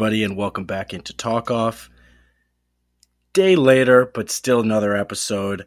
[0.00, 1.90] Everybody, and welcome back into Talk Off.
[3.34, 5.66] Day later, but still another episode.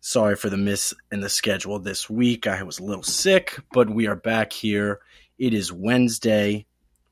[0.00, 2.48] Sorry for the miss in the schedule this week.
[2.48, 4.98] I was a little sick, but we are back here.
[5.38, 6.66] It is Wednesday.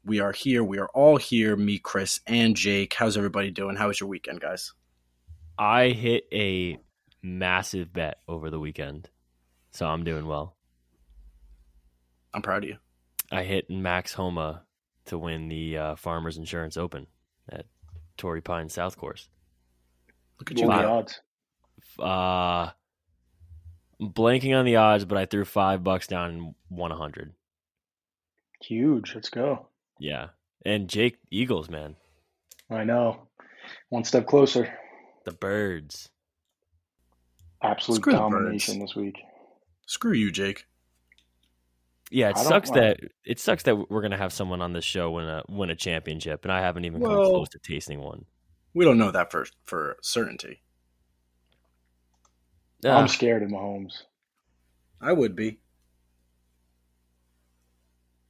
[0.05, 0.65] We are here.
[0.65, 1.55] We are all here.
[1.55, 2.95] Me, Chris, and Jake.
[2.95, 3.77] How's everybody doing?
[3.77, 4.73] How was your weekend, guys?
[5.57, 6.81] I hit a
[7.23, 9.09] massive bet over the weekend,
[9.71, 10.57] so I'm doing well.
[12.35, 12.79] I'm proud of you.
[13.31, 14.66] I hit Max Homa
[15.07, 17.07] to win the uh, Farmers Insurance Open
[17.51, 17.67] at
[18.17, 19.29] Torrey Pine South Course.
[20.39, 20.83] Look at What you.
[20.83, 21.21] the odds?
[21.99, 22.71] Uh,
[24.01, 27.33] blanking on the odds, but I threw five bucks down and won a hundred.
[28.63, 29.15] Huge.
[29.15, 29.67] Let's go.
[29.99, 30.29] Yeah,
[30.65, 31.97] and Jake Eagles, man,
[32.71, 33.29] I know.
[33.89, 34.73] One step closer.
[35.25, 36.09] the birds.
[37.63, 38.93] Absolute Screw the domination birds.
[38.93, 39.17] this week.
[39.87, 40.67] Screw you, Jake.
[42.11, 45.11] Yeah, it I sucks that it sucks that we're gonna have someone on this show
[45.11, 48.25] win a win a championship, and I haven't even come close to tasting one.
[48.75, 50.63] We don't know that for for certainty.
[52.85, 54.03] Ah, I'm scared of Mahomes.
[55.01, 55.59] I would be.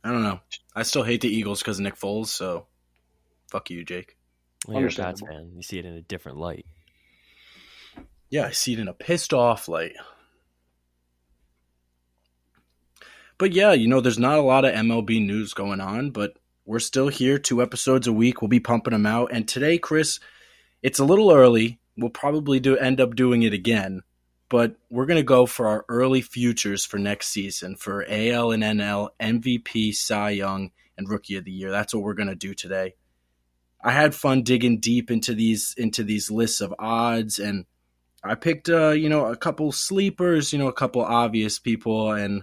[0.02, 0.40] I don't know.
[0.74, 2.66] I still hate the Eagles because of Nick Foles, so
[3.50, 4.16] fuck you, Jake.
[4.66, 5.50] well, you're a Pats fan.
[5.54, 6.64] You see it in a different light.
[8.30, 9.94] Yeah, I see it in a pissed off light.
[13.38, 16.78] But yeah, you know, there's not a lot of MLB news going on, but we're
[16.78, 18.40] still here, two episodes a week.
[18.40, 19.30] We'll be pumping them out.
[19.32, 20.18] And today, Chris,
[20.82, 21.78] it's a little early.
[21.96, 24.02] We'll probably do end up doing it again,
[24.48, 29.10] but we're gonna go for our early futures for next season for AL and NL
[29.20, 31.70] MVP, Cy Young, and Rookie of the Year.
[31.70, 32.94] That's what we're gonna do today.
[33.82, 37.66] I had fun digging deep into these into these lists of odds and
[38.24, 42.12] I picked, uh, you know, a couple sleepers, you know, a couple obvious people.
[42.12, 42.42] And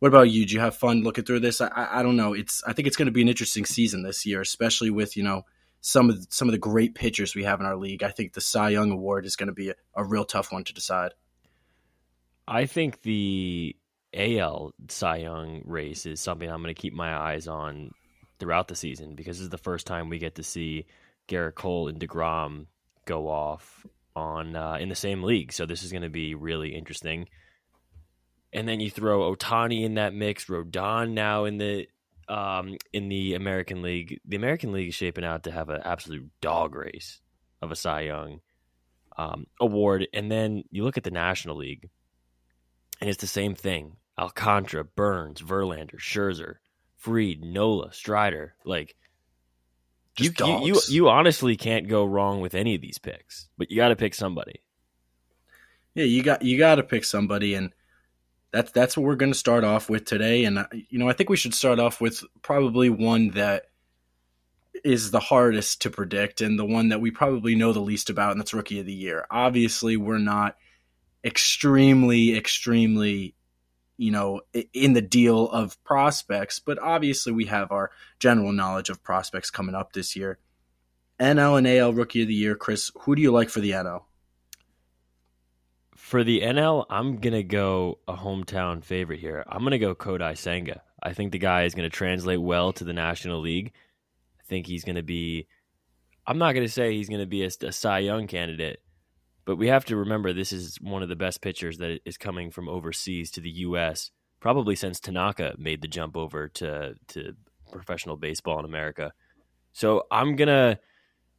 [0.00, 0.46] what about you?
[0.46, 1.60] Do you have fun looking through this?
[1.60, 2.32] I, I, don't know.
[2.32, 5.22] It's, I think it's going to be an interesting season this year, especially with you
[5.22, 5.42] know
[5.80, 8.02] some of the, some of the great pitchers we have in our league.
[8.02, 10.64] I think the Cy Young Award is going to be a, a real tough one
[10.64, 11.14] to decide.
[12.46, 13.76] I think the
[14.14, 17.92] AL Cy Young race is something I'm going to keep my eyes on
[18.38, 20.86] throughout the season because this is the first time we get to see
[21.28, 22.66] Gerrit Cole and Degrom
[23.04, 25.52] go off on uh, in the same league.
[25.52, 27.28] So this is going to be really interesting.
[28.52, 31.86] And then you throw Ohtani in that mix, Rodon now in the
[32.28, 34.20] um, in the American League.
[34.24, 37.20] The American League is shaping out to have an absolute dog race
[37.60, 38.40] of a Cy Young
[39.16, 40.06] um, award.
[40.12, 41.88] And then you look at the National League,
[43.00, 43.96] and it's the same thing.
[44.18, 46.56] Alcantara, Burnes, Verlander, Scherzer,
[46.96, 48.54] Fried, Nola, Strider.
[48.64, 48.96] Like
[50.18, 53.76] you, you, you, you honestly can't go wrong with any of these picks, but you
[53.76, 54.62] got to pick somebody.
[55.94, 57.72] Yeah, you got you got to pick somebody, and
[58.52, 60.44] that's that's what we're going to start off with today.
[60.44, 63.66] And uh, you know, I think we should start off with probably one that
[64.84, 68.32] is the hardest to predict and the one that we probably know the least about,
[68.32, 69.26] and that's Rookie of the Year.
[69.30, 70.56] Obviously, we're not
[71.24, 73.34] extremely, extremely,
[73.96, 74.40] you know,
[74.72, 79.74] in the deal of prospects, but obviously we have our general knowledge of prospects coming
[79.74, 80.38] up this year.
[81.20, 82.92] NL and AL Rookie of the Year, Chris.
[83.00, 84.02] Who do you like for the NL?
[85.98, 89.44] For the NL, I'm gonna go a hometown favorite here.
[89.46, 90.80] I'm gonna go Kodai Senga.
[91.02, 93.72] I think the guy is gonna translate well to the National League.
[94.40, 95.48] I think he's gonna be.
[96.24, 98.80] I'm not gonna say he's gonna be a, a Cy Young candidate,
[99.44, 102.52] but we have to remember this is one of the best pitchers that is coming
[102.52, 104.12] from overseas to the U.S.
[104.40, 107.34] Probably since Tanaka made the jump over to to
[107.72, 109.12] professional baseball in America.
[109.72, 110.78] So I'm gonna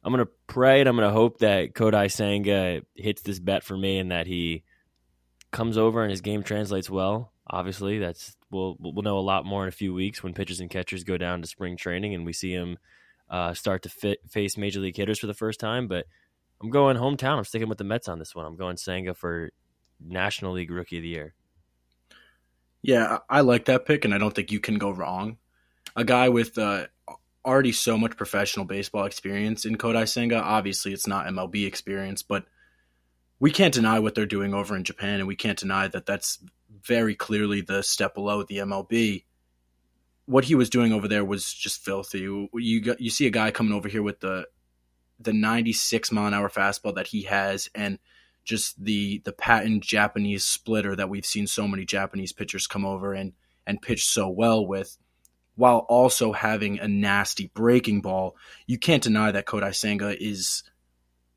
[0.02, 3.98] I'm gonna pray and I'm gonna hope that Kodai Senga hits this bet for me
[3.98, 4.64] and that he
[5.50, 7.32] comes over and his game translates well.
[7.46, 10.70] Obviously, that's we'll we'll know a lot more in a few weeks when pitchers and
[10.70, 12.78] catchers go down to spring training and we see him
[13.28, 15.88] uh, start to fit, face major league hitters for the first time.
[15.88, 16.06] But
[16.60, 17.38] I'm going hometown.
[17.38, 18.46] I'm sticking with the Mets on this one.
[18.46, 19.50] I'm going Senga for
[20.00, 21.34] National League Rookie of the Year.
[22.82, 25.36] Yeah, I like that pick, and I don't think you can go wrong.
[25.96, 26.86] A guy with uh,
[27.44, 30.40] already so much professional baseball experience in Kodai Senga.
[30.40, 32.44] Obviously, it's not MLB experience, but
[33.38, 36.38] we can't deny what they're doing over in Japan, and we can't deny that that's
[36.82, 39.24] very clearly the step below the MLB.
[40.26, 42.20] What he was doing over there was just filthy.
[42.20, 44.46] You got, you see a guy coming over here with the
[45.18, 47.98] the 96 mile an hour fastball that he has, and
[48.44, 53.14] just the the patent Japanese splitter that we've seen so many Japanese pitchers come over
[53.14, 53.32] and
[53.66, 54.96] and pitch so well with,
[55.60, 58.36] while also having a nasty breaking ball.
[58.66, 60.62] You can't deny that Kodai Senga is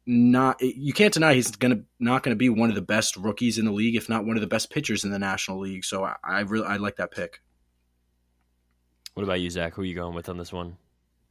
[0.05, 0.61] not.
[0.61, 3.71] You can't deny he's gonna not gonna be one of the best rookies in the
[3.71, 5.85] league, if not one of the best pitchers in the National League.
[5.85, 7.41] So I, I really I like that pick.
[9.13, 9.75] What about you, Zach?
[9.75, 10.77] Who are you going with on this one?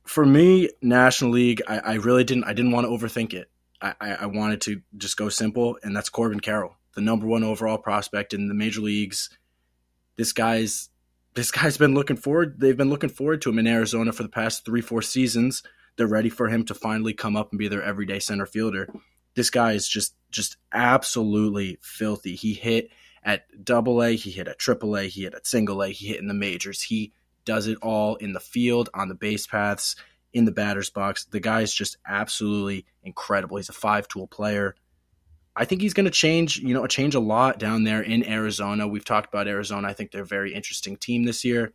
[0.04, 2.44] for me, National League, I, I really didn't.
[2.44, 3.50] I didn't want to overthink it.
[3.80, 7.44] I, I, I wanted to just go simple, and that's Corbin Carroll, the number one
[7.44, 9.30] overall prospect in the major leagues.
[10.16, 10.88] This guy's
[11.34, 12.60] this guy's been looking forward.
[12.60, 15.62] They've been looking forward to him in Arizona for the past three, four seasons.
[15.96, 18.88] They're ready for him to finally come up and be their everyday center fielder.
[19.34, 22.34] This guy is just just absolutely filthy.
[22.34, 22.90] He hit
[23.22, 26.20] at double A, he hit at triple A, he hit at single A, he hit
[26.20, 26.82] in the majors.
[26.82, 27.12] He
[27.44, 29.96] does it all in the field, on the base paths,
[30.32, 31.24] in the batter's box.
[31.24, 33.58] The guy is just absolutely incredible.
[33.58, 34.74] He's a five tool player.
[35.54, 38.88] I think he's going to change, you know, change a lot down there in Arizona.
[38.88, 39.88] We've talked about Arizona.
[39.88, 41.72] I think they're a very interesting team this year.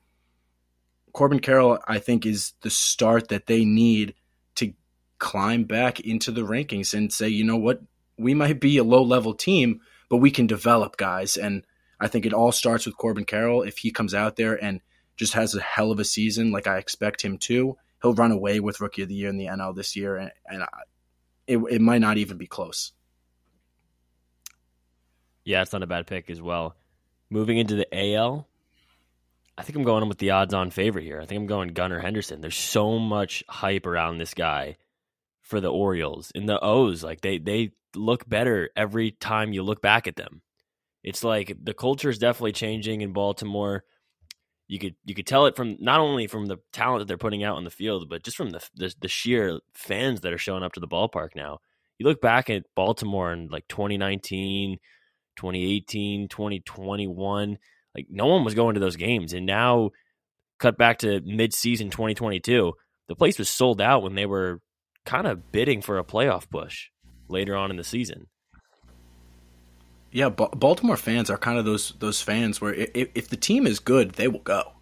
[1.14, 4.16] Corbin Carroll, I think, is the start that they need
[4.56, 4.74] to
[5.20, 7.82] climb back into the rankings and say, you know what,
[8.18, 11.38] we might be a low level team, but we can develop guys.
[11.38, 11.64] And
[12.00, 13.62] I think it all starts with Corbin Carroll.
[13.62, 14.82] If he comes out there and
[15.18, 18.60] just has a hell of a season, like I expect him to, he'll run away
[18.60, 20.64] with Rookie of the Year in the NL this year, and, and
[21.48, 22.92] it, it might not even be close.
[25.48, 26.76] Yeah, it's not a bad pick as well.
[27.30, 28.46] Moving into the AL,
[29.58, 31.22] I think I'm going with the odds-on favorite here.
[31.22, 32.42] I think I'm going Gunnar Henderson.
[32.42, 34.76] There's so much hype around this guy
[35.42, 36.32] for the Orioles.
[36.36, 40.42] In the O's, like they they look better every time you look back at them.
[41.02, 43.86] It's like the culture is definitely changing in Baltimore.
[44.68, 47.46] You could you could tell it from not only from the talent that they're putting
[47.46, 50.64] out on the field, but just from the, the the sheer fans that are showing
[50.64, 51.60] up to the ballpark now.
[52.00, 54.78] You look back at Baltimore in like 2019,
[55.38, 57.58] 2018, 2021,
[57.96, 59.92] like no one was going to those games and now
[60.60, 62.74] cut back to mid-season 2022,
[63.08, 64.62] the place was sold out when they were
[65.06, 66.90] kind of bidding for a playoff push
[67.30, 68.28] later on in the season.
[70.12, 73.68] Yeah, ba- Baltimore fans are kind of those those fans where if, if the team
[73.68, 74.74] is good, they will go.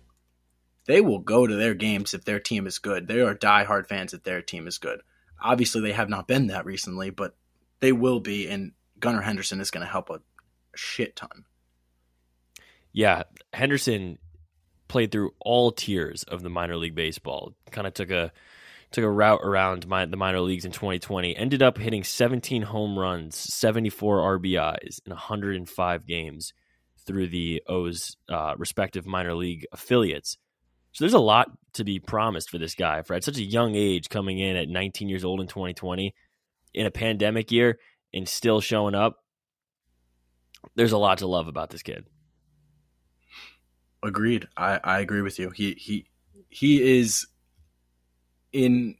[0.86, 3.08] They will go to their games if their team is good.
[3.08, 5.02] They are diehard fans if their team is good.
[5.42, 7.36] Obviously, they have not been that recently, but
[7.80, 10.22] they will be, and Gunnar Henderson is going to help a
[10.76, 11.46] shit ton.
[12.94, 13.24] Yeah,
[13.54, 14.18] Henderson
[14.88, 17.54] played through all tiers of the minor league baseball.
[17.72, 18.32] Kind of took a
[18.92, 21.36] took a route around my, the minor leagues in 2020.
[21.36, 26.54] Ended up hitting 17 home runs, 74 RBIs in 105 games
[27.06, 30.38] through the O's uh, respective minor league affiliates.
[30.94, 33.76] So there's a lot to be promised for this guy for at such a young
[33.76, 36.16] age, coming in at 19 years old in 2020
[36.74, 37.80] in a pandemic year
[38.14, 39.18] and still showing up.
[40.76, 42.06] There's a lot to love about this kid.
[44.04, 44.48] Agreed.
[44.56, 45.50] I, I agree with you.
[45.50, 46.08] He he
[46.50, 47.28] he is
[48.52, 48.96] in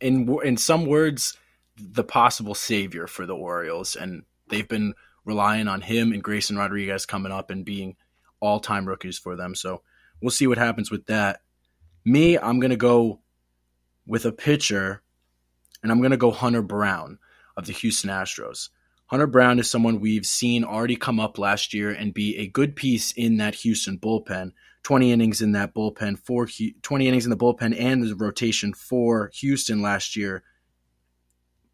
[0.00, 1.36] in in some words
[1.76, 4.94] the possible savior for the Orioles, and they've been
[5.24, 7.96] relying on him and Grayson Rodriguez coming up and being
[8.40, 9.54] all time rookies for them.
[9.54, 9.82] So
[10.20, 11.40] we'll see what happens with that.
[12.04, 13.20] Me, I'm gonna go
[14.06, 15.02] with a pitcher,
[15.82, 17.18] and I'm gonna go Hunter Brown
[17.56, 18.68] of the Houston Astros.
[19.12, 22.74] Hunter Brown is someone we've seen already come up last year and be a good
[22.74, 24.52] piece in that Houston bullpen.
[24.84, 26.48] 20 innings in that bullpen for
[26.80, 30.42] 20 innings in the bullpen and the rotation for Houston last year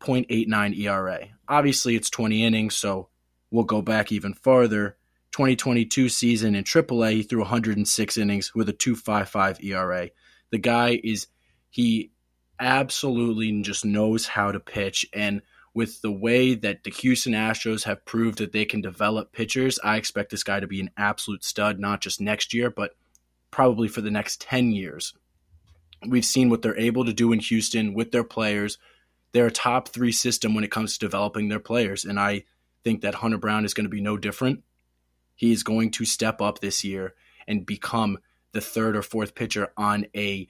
[0.01, 1.29] 0.89 ERA.
[1.49, 3.09] Obviously it's 20 innings so
[3.53, 4.97] we'll go back even farther.
[5.31, 10.11] 2022 season in AAA he threw 106 innings with a 2.55 ERA.
[10.51, 11.29] The guy is
[11.71, 12.11] he
[12.59, 15.41] absolutely just knows how to pitch and
[15.75, 19.97] with the way that the Houston Astros have proved that they can develop pitchers, I
[19.97, 22.93] expect this guy to be an absolute stud, not just next year, but
[23.51, 25.15] probably for the next 10 years.
[26.07, 28.79] We've seen what they're able to do in Houston with their players.
[29.33, 32.05] They're a top three system when it comes to developing their players.
[32.05, 32.45] And I
[32.85, 34.63] think that Hunter Brown is going to be no different.
[35.35, 37.15] He is going to step up this year
[37.47, 38.19] and become
[38.53, 40.49] the third or fourth pitcher on a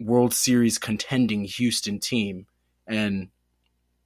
[0.00, 2.46] World Series contending Houston team.
[2.86, 3.28] And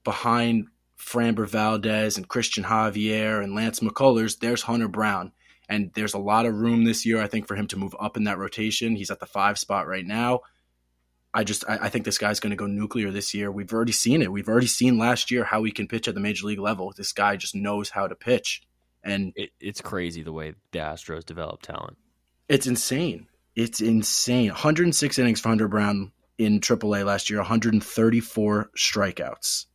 [0.07, 5.33] behind Framber Valdez and Cristian Javier and Lance McCullers, there's Hunter Brown.
[5.67, 8.15] And there's a lot of room this year, I think, for him to move up
[8.15, 8.95] in that rotation.
[8.95, 10.39] He's at the five spot right now.
[11.33, 13.51] I just I, I think this guy's going to go nuclear this year.
[13.51, 14.31] We've already seen it.
[14.31, 16.93] We've already seen last year how he can pitch at the major league level.
[16.95, 18.63] This guy just knows how to pitch,
[19.03, 21.97] and it, it's crazy the way the Astros develop talent.
[22.47, 23.27] It's insane.
[23.57, 24.51] It's insane.
[24.51, 27.39] 106 innings for Hunter Brown in AAA last year.
[27.39, 29.65] 134 strikeouts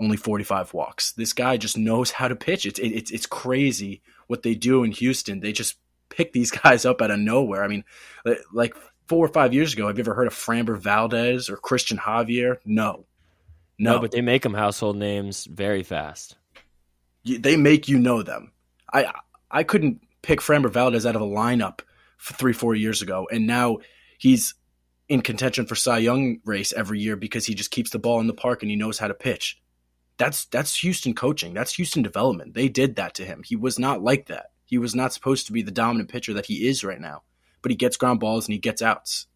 [0.00, 1.12] only 45 walks.
[1.12, 2.66] This guy just knows how to pitch.
[2.66, 5.40] It's it's it's crazy what they do in Houston.
[5.40, 5.76] They just
[6.08, 7.62] pick these guys up out of nowhere.
[7.62, 7.84] I mean,
[8.52, 8.74] like
[9.06, 12.56] four or five years ago, have you ever heard of Framber Valdez or Cristian Javier?
[12.64, 13.04] No,
[13.78, 16.36] no, no but they make them household names very fast.
[17.24, 18.52] They make you know them.
[18.92, 19.12] I
[19.50, 21.80] I couldn't pick Framber Valdez out of a lineup
[22.18, 23.78] three four years ago, and now
[24.18, 24.54] he's
[25.08, 28.28] in contention for Cy Young race every year because he just keeps the ball in
[28.28, 29.60] the park and he knows how to pitch.
[30.20, 31.54] That's that's Houston coaching.
[31.54, 32.52] That's Houston development.
[32.52, 33.42] They did that to him.
[33.42, 34.50] He was not like that.
[34.66, 37.22] He was not supposed to be the dominant pitcher that he is right now.
[37.62, 39.28] But he gets ground balls and he gets outs.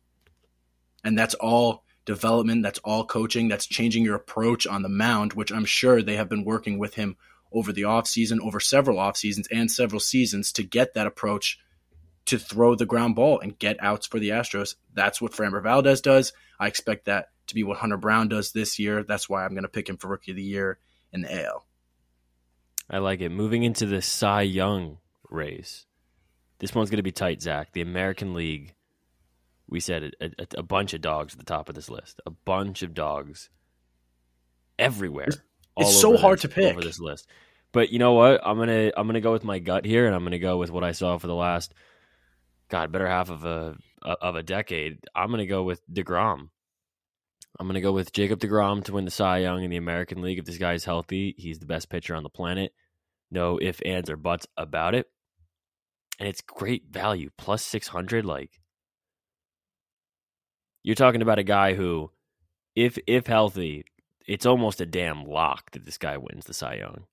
[1.02, 5.50] And that's all development, that's all coaching, that's changing your approach on the mound, which
[5.50, 7.16] I'm sure they have been working with him
[7.50, 11.58] over the offseason, over several off seasons and several seasons to get that approach
[12.26, 14.74] to throw the ground ball and get outs for the Astros.
[14.92, 16.34] That's what Framber Valdez does.
[16.60, 19.02] I expect that to be what Hunter Brown does this year.
[19.02, 20.78] That's why I'm going to pick him for Rookie of the Year
[21.12, 21.66] in the AL.
[22.90, 23.30] I like it.
[23.30, 24.98] Moving into the Cy Young
[25.30, 25.86] race.
[26.58, 27.72] This one's going to be tight, Zach.
[27.72, 28.74] The American League.
[29.68, 32.20] We said a, a, a bunch of dogs at the top of this list.
[32.26, 33.48] A bunch of dogs
[34.78, 35.28] everywhere.
[35.76, 37.28] It's so hard this, to pick over this list.
[37.72, 38.40] But you know what?
[38.44, 40.84] I'm gonna I'm gonna go with my gut here, and I'm gonna go with what
[40.84, 41.74] I saw for the last,
[42.68, 44.98] God, better half of a of a decade.
[45.14, 46.50] I'm gonna go with Degrom.
[47.58, 50.38] I'm gonna go with Jacob Degrom to win the Cy Young in the American League.
[50.38, 52.72] If this guy is healthy, he's the best pitcher on the planet.
[53.30, 55.06] No if, ands, or buts about it.
[56.18, 58.24] And it's great value, plus six hundred.
[58.24, 58.60] Like
[60.82, 62.10] you're talking about a guy who,
[62.74, 63.84] if if healthy,
[64.26, 67.04] it's almost a damn lock that this guy wins the Cy Young.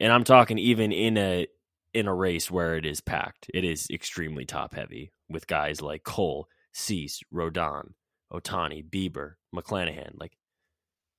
[0.00, 1.46] And I'm talking even in a
[1.92, 3.50] in a race where it is packed.
[3.52, 7.94] It is extremely top heavy with guys like Cole, Cease, Rodon,
[8.32, 10.18] Ohtani, Bieber, McClanahan.
[10.18, 10.32] Like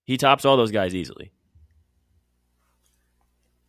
[0.06, 1.32] he tops all those guys easily.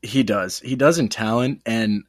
[0.02, 0.58] He does.
[0.60, 2.04] He does in talent and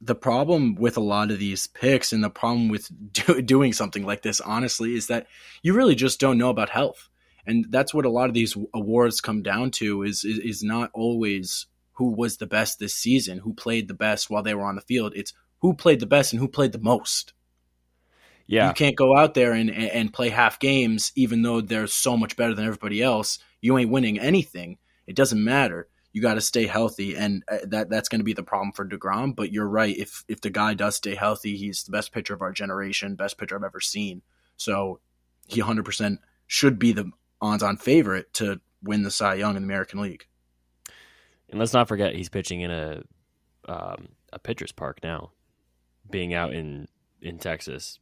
[0.00, 4.04] the problem with a lot of these picks and the problem with do, doing something
[4.04, 5.26] like this honestly is that
[5.62, 7.08] you really just don't know about health
[7.46, 10.90] and that's what a lot of these awards come down to is, is is not
[10.94, 14.76] always who was the best this season, who played the best while they were on
[14.76, 15.12] the field.
[15.14, 17.32] It's who played the best and who played the most.
[18.46, 18.68] Yeah.
[18.68, 22.36] You can't go out there and, and play half games, even though they're so much
[22.36, 23.38] better than everybody else.
[23.60, 24.78] You ain't winning anything.
[25.06, 25.88] It doesn't matter.
[26.12, 28.86] You got to stay healthy, and uh, that that's going to be the problem for
[28.86, 29.34] Degrom.
[29.34, 29.96] But you're right.
[29.96, 33.38] If if the guy does stay healthy, he's the best pitcher of our generation, best
[33.38, 34.20] pitcher I've ever seen.
[34.58, 35.00] So
[35.46, 39.66] he 100 percent should be the odds-on favorite to win the Cy Young in the
[39.66, 40.26] American League.
[41.48, 43.02] And let's not forget he's pitching in a
[43.66, 45.30] um, a pitcher's park now,
[46.10, 46.88] being out in
[47.22, 47.98] in Texas.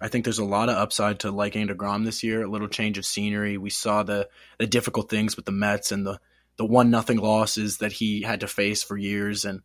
[0.00, 2.42] I think there's a lot of upside to liking Degrom this year.
[2.42, 3.58] A little change of scenery.
[3.58, 4.28] We saw the
[4.58, 6.20] the difficult things with the Mets and the
[6.56, 9.62] the one nothing losses that he had to face for years, and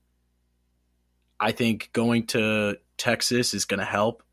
[1.40, 4.24] I think going to Texas is going to help.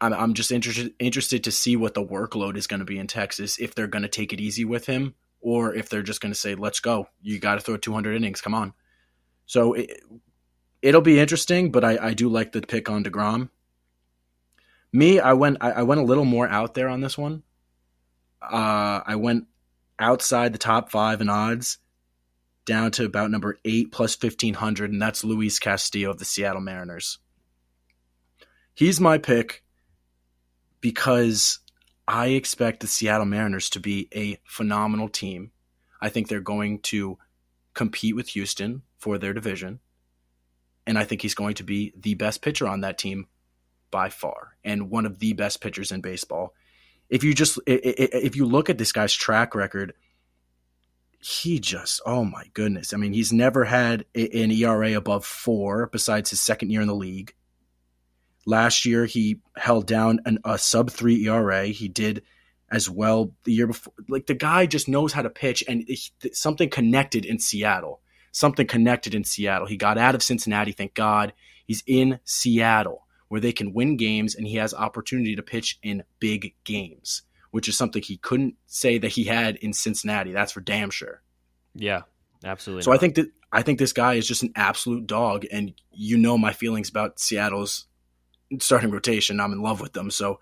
[0.00, 3.06] I'm, I'm just interested interested to see what the workload is going to be in
[3.06, 6.32] Texas if they're going to take it easy with him or if they're just going
[6.32, 8.72] to say let's go you got to throw 200 innings come on
[9.46, 10.00] so it,
[10.80, 13.50] it'll be interesting but I, I do like the pick on Degrom
[14.92, 17.42] me I went I, I went a little more out there on this one
[18.42, 19.46] uh, I went
[19.98, 21.78] outside the top five in odds
[22.64, 27.18] down to about number eight plus 1500 and that's Luis Castillo of the Seattle Mariners
[28.74, 29.62] he's my pick
[30.80, 31.60] because
[32.06, 35.52] I expect the Seattle Mariners to be a phenomenal team.
[36.00, 37.16] I think they're going to
[37.74, 39.80] compete with Houston for their division.
[40.86, 43.28] And I think he's going to be the best pitcher on that team
[43.92, 46.52] by far and one of the best pitchers in baseball.
[47.08, 49.92] If you just if you look at this guy's track record,
[51.20, 52.92] he just oh my goodness.
[52.92, 56.94] I mean, he's never had an ERA above 4 besides his second year in the
[56.94, 57.34] league.
[58.44, 61.66] Last year, he held down an, a sub three ERA.
[61.66, 62.22] He did
[62.72, 63.92] as well the year before.
[64.08, 65.86] Like the guy just knows how to pitch, and
[66.32, 68.00] something connected in Seattle.
[68.32, 69.68] Something connected in Seattle.
[69.68, 71.34] He got out of Cincinnati, thank God.
[71.66, 76.02] He's in Seattle where they can win games, and he has opportunity to pitch in
[76.20, 80.32] big games, which is something he couldn't say that he had in Cincinnati.
[80.32, 81.22] That's for damn sure.
[81.74, 82.02] Yeah,
[82.44, 82.82] absolutely.
[82.82, 82.98] So not.
[82.98, 86.36] I think that I think this guy is just an absolute dog, and you know
[86.36, 87.86] my feelings about Seattle's
[88.58, 89.40] starting rotation.
[89.40, 90.10] I'm in love with them.
[90.10, 90.38] So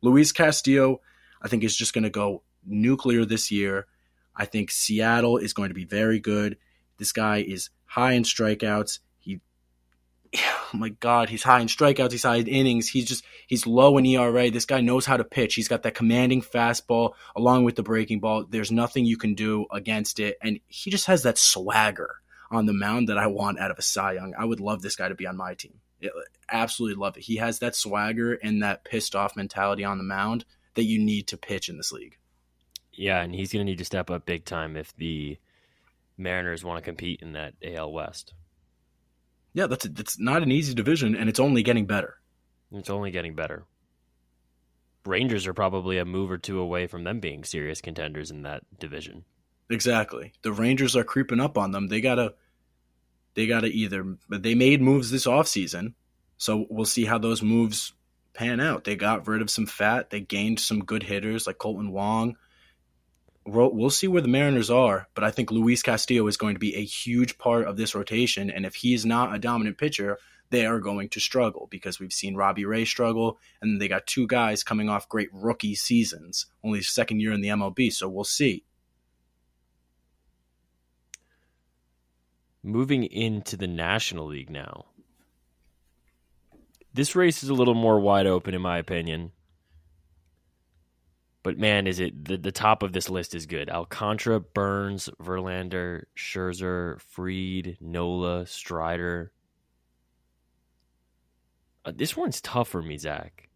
[0.00, 1.02] Luis Castillo,
[1.42, 3.88] I think, is just going to go nuclear this year.
[4.34, 6.56] I think Seattle is going to be very good.
[6.96, 9.00] This guy is high in strikeouts.
[10.36, 12.12] Oh my God, he's high in strikeouts.
[12.12, 12.88] He's high in innings.
[12.88, 14.50] He's just he's low in ERA.
[14.50, 15.54] This guy knows how to pitch.
[15.54, 18.44] He's got that commanding fastball along with the breaking ball.
[18.48, 22.16] There's nothing you can do against it, and he just has that swagger
[22.50, 24.34] on the mound that I want out of a Cy Young.
[24.38, 25.80] I would love this guy to be on my team
[26.50, 27.24] absolutely love it.
[27.24, 31.26] He has that swagger and that pissed off mentality on the mound that you need
[31.28, 32.16] to pitch in this league.
[32.92, 35.38] Yeah, and he's going to need to step up big time if the
[36.18, 38.34] Mariners want to compete in that AL West.
[39.54, 42.18] Yeah, that's that's not an easy division, and it's only getting better.
[42.72, 43.64] It's only getting better.
[45.04, 48.62] Rangers are probably a move or two away from them being serious contenders in that
[48.78, 49.24] division.
[49.68, 50.32] Exactly.
[50.42, 51.88] The Rangers are creeping up on them.
[51.88, 52.34] They gotta
[53.34, 55.94] they gotta either they made moves this offseason,
[56.38, 57.92] so we'll see how those moves
[58.34, 58.84] pan out.
[58.84, 62.36] They got rid of some fat, they gained some good hitters like Kolten Wong.
[63.44, 66.76] We'll see where the Mariners are, but I think Luis Castillo is going to be
[66.76, 68.50] a huge part of this rotation.
[68.50, 70.18] And if he's not a dominant pitcher,
[70.50, 74.26] they are going to struggle because we've seen Robbie Ray struggle, and they got two
[74.26, 77.92] guys coming off great rookie seasons, only second year in the MLB.
[77.92, 78.64] So we'll see.
[82.62, 84.84] Moving into the National League now.
[86.94, 89.32] This race is a little more wide open, in my opinion.
[91.42, 93.68] But man, is it the, the top of this list is good.
[93.68, 99.32] Alcantara, Burnes, Verlander, Scherzer, Fried, Nola, Strider.
[101.84, 103.48] Uh, this one's tough for me, Zach.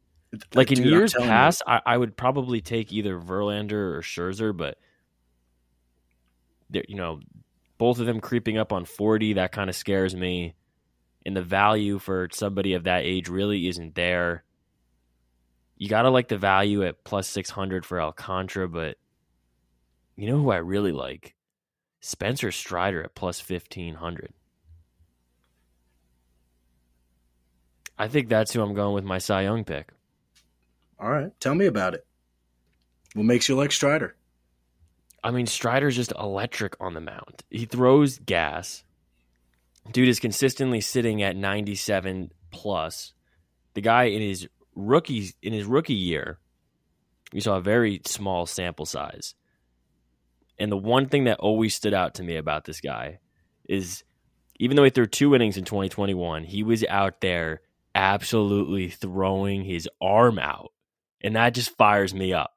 [0.53, 4.79] Like in Dude, years past, I, I would probably take either Verlander or Scherzer, but
[6.71, 7.21] you know,
[7.79, 10.57] both of them creeping up on forty, that kind of scares me.
[11.25, 14.45] And the value for somebody of that age really isn't there.
[15.77, 18.97] You gotta like the value at plus six hundred for Alcantara, but
[20.17, 21.35] you know who I really like?
[22.01, 24.33] Spencer Strider at plus fifteen hundred.
[27.99, 29.91] I think that's who I'm going with my Cy Young pick.
[30.99, 32.07] All right, tell me about it.
[33.15, 34.15] What makes you like Strider?
[35.25, 37.43] I mean, Strider's just electric on the mound.
[37.51, 38.85] He throws gas.
[39.91, 43.13] Dude is consistently sitting at 97 plus.
[43.75, 46.39] The guy in his rookie in his rookie year,
[47.33, 49.35] we saw a very small sample size.
[50.59, 53.19] And the one thing that always stood out to me about this guy
[53.69, 54.05] is
[54.59, 57.61] even though he threw two innings in 2021, he was out there
[57.95, 60.73] absolutely throwing his arm out.
[61.23, 62.53] And that just fires me up.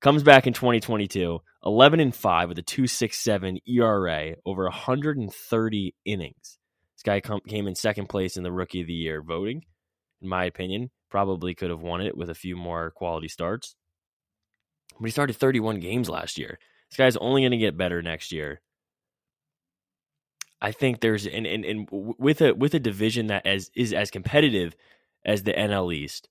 [0.00, 6.58] Comes back in 2022, 11 and 5 with a 267 ERA over 130 innings.
[6.94, 9.62] This guy came in second place in the rookie of the year voting.
[10.22, 13.74] In my opinion, probably could have won it with a few more quality starts.
[15.00, 16.58] But he started 31 games last year.
[16.90, 18.60] This guy's only going to get better next year.
[20.60, 24.10] I think there's and, and, and with a with a division that as is as
[24.10, 24.76] competitive
[25.24, 26.28] as the NL East,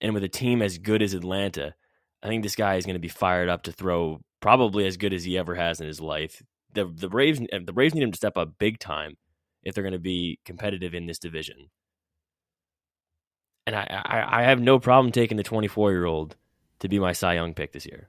[0.00, 1.74] and with a team as good as Atlanta,
[2.22, 5.12] I think this guy is going to be fired up to throw probably as good
[5.12, 6.40] as he ever has in his life.
[6.72, 9.16] The the Braves the Braves need him to step up big time
[9.64, 11.70] if they're going to be competitive in this division.
[13.66, 16.36] And I, I, I have no problem taking the 24 year old
[16.80, 18.08] to be my Cy Young pick this year.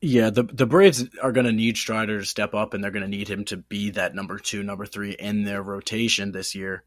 [0.00, 3.02] Yeah, the the Braves are going to need Strider to step up, and they're going
[3.02, 6.84] to need him to be that number two, number three in their rotation this year.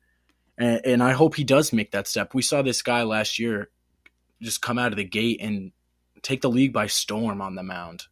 [0.57, 2.33] And, and I hope he does make that step.
[2.33, 3.71] We saw this guy last year
[4.41, 5.71] just come out of the gate and
[6.21, 8.03] take the league by storm on the mound.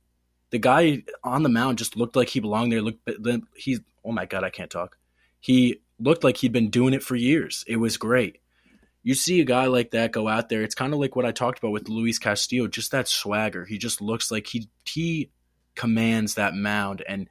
[0.49, 2.81] The guy on the mound just looked like he belonged there.
[2.81, 3.07] Looked
[3.55, 4.97] he's oh my god, I can't talk.
[5.39, 7.63] He looked like he'd been doing it for years.
[7.67, 8.39] It was great.
[9.03, 11.31] You see a guy like that go out there, it's kind of like what I
[11.31, 13.65] talked about with Luis Castillo, just that swagger.
[13.65, 15.31] He just looks like he he
[15.75, 17.29] commands that mound and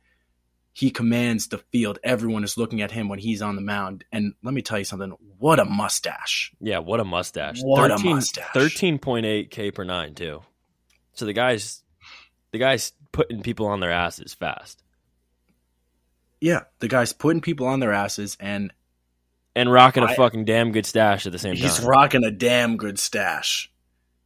[0.73, 1.99] he commands the field.
[2.05, 4.05] Everyone is looking at him when he's on the mound.
[4.13, 6.53] And let me tell you something, what a mustache.
[6.61, 7.63] Yeah, what a mustache.
[7.63, 8.55] What a mustache.
[8.55, 10.43] 13.8 K per nine too.
[11.15, 11.83] So the guy's
[12.53, 14.83] the guy's putting people on their asses fast.
[16.41, 18.73] Yeah, the guy's putting people on their asses and
[19.55, 21.71] And rocking a I- fucking damn good stash at the same he's time.
[21.71, 23.71] He's rocking a damn good stash.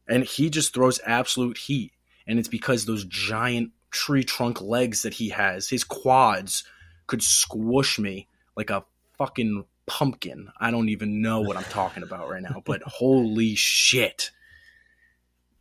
[0.07, 1.93] And he just throws absolute heat.
[2.27, 6.63] And it's because those giant tree trunk legs that he has, his quads
[7.07, 8.83] could squish me like a
[9.17, 10.49] fucking pumpkin.
[10.59, 14.31] I don't even know what I'm talking about right now, but holy shit.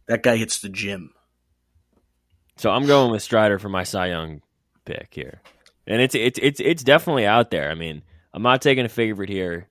[0.07, 1.13] That guy hits the gym.
[2.57, 4.43] So I'm going with Strider for my Cy Young
[4.85, 5.41] pick here.
[5.91, 7.69] And it's it's it's it's definitely out there.
[7.69, 9.67] I mean, I'm not taking a favorite here.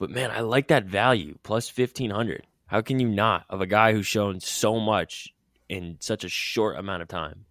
[0.00, 2.44] But man, I like that value, plus 1500.
[2.66, 5.32] How can you not of a guy who's shown so much
[5.68, 7.44] in such a short amount of time?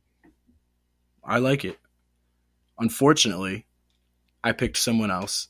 [1.23, 1.80] I like it.
[2.78, 3.65] Unfortunately,
[4.43, 5.47] I picked someone else,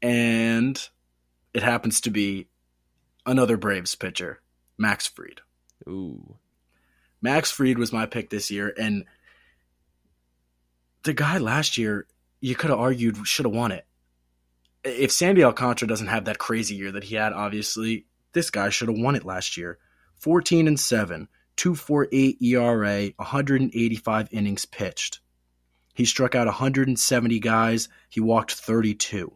[0.00, 0.80] and
[1.52, 2.46] it happens to be
[3.26, 4.40] another Braves pitcher,
[4.78, 5.42] Max Fried.
[5.86, 6.36] Ooh.
[7.20, 9.04] Max Fried was my pick this year, and
[11.04, 12.06] the guy last year,
[12.40, 13.86] you could have argued should have won it.
[14.84, 18.88] If Sandy Alcantara doesn't have that crazy year that he had, obviously, this guy should
[18.88, 19.78] have won it last year.
[20.16, 25.20] 14 and 7, 248 ERA, 185 innings pitched.
[25.94, 29.32] He struck out 170 guys, he walked 32.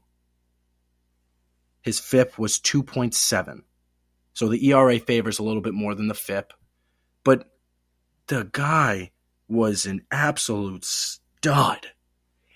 [1.83, 3.63] his FIP was 2.7.
[4.35, 6.53] So the ERA favors a little bit more than the FIP.
[7.25, 7.51] But
[8.29, 9.11] the guy
[9.49, 10.85] was an absolute
[11.43, 11.89] stud.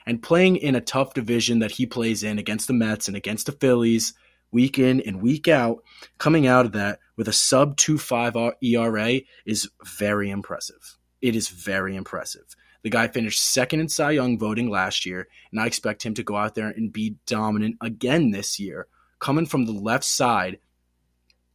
[0.07, 3.47] And playing in a tough division that he plays in against the Mets and against
[3.47, 4.15] the Phillies,
[4.53, 5.83] week in and week out,
[6.19, 10.97] coming out of that with a sub 2.5 ERA is very impressive.
[11.21, 12.45] It is very impressive.
[12.85, 16.23] The guy finished second in Cy Young voting last year, and I expect him to
[16.23, 18.87] go out there and be dominant again this year.
[19.19, 20.61] Coming from the left side,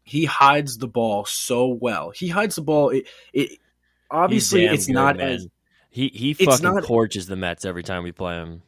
[0.03, 2.09] he hides the ball so well.
[2.09, 2.89] He hides the ball.
[2.89, 3.59] It, it
[4.09, 5.29] obviously it's good, not man.
[5.29, 5.47] as
[5.91, 8.63] he he fucking not- torches the Mets every time we play him.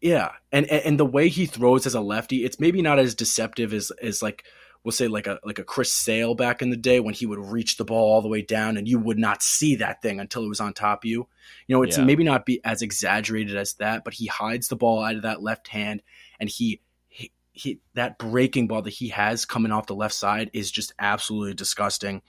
[0.00, 3.14] Yeah, and and and the way he throws as a lefty, it's maybe not as
[3.14, 4.44] deceptive as as like
[4.84, 7.38] we'll say like a like a Chris Sale back in the day when he would
[7.40, 10.44] reach the ball all the way down and you would not see that thing until
[10.44, 11.26] it was on top of you.
[11.66, 12.04] You know, it's Yeah.
[12.04, 15.42] maybe not be as exaggerated as that, but he hides the ball out of that
[15.42, 16.02] left hand
[16.38, 20.50] and he he, he that breaking ball that he has coming off the left side
[20.52, 22.20] is just absolutely disgusting.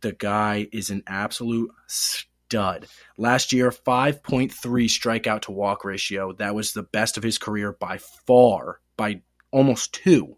[0.00, 1.70] The guy is an absolute
[2.48, 2.86] stud.
[3.18, 6.32] Last year, 5.3 strikeout to walk ratio.
[6.32, 10.36] That was the best of his career by far, by almost two.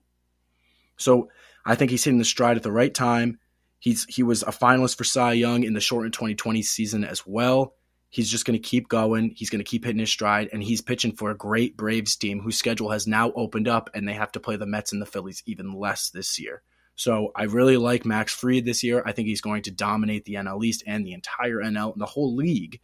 [0.96, 1.30] So
[1.64, 3.38] I think he's hitting the stride at the right time.
[3.78, 7.74] He's he was a finalist for Cy Young in the shortened 2020 season as well.
[8.10, 9.32] He's just going to keep going.
[9.36, 12.40] He's going to keep hitting his stride, and he's pitching for a great Braves team
[12.40, 15.06] whose schedule has now opened up, and they have to play the Mets and the
[15.06, 16.62] Phillies even less this year.
[17.00, 19.02] So I really like Max Fried this year.
[19.06, 22.04] I think he's going to dominate the NL East and the entire NL and the
[22.04, 22.78] whole league.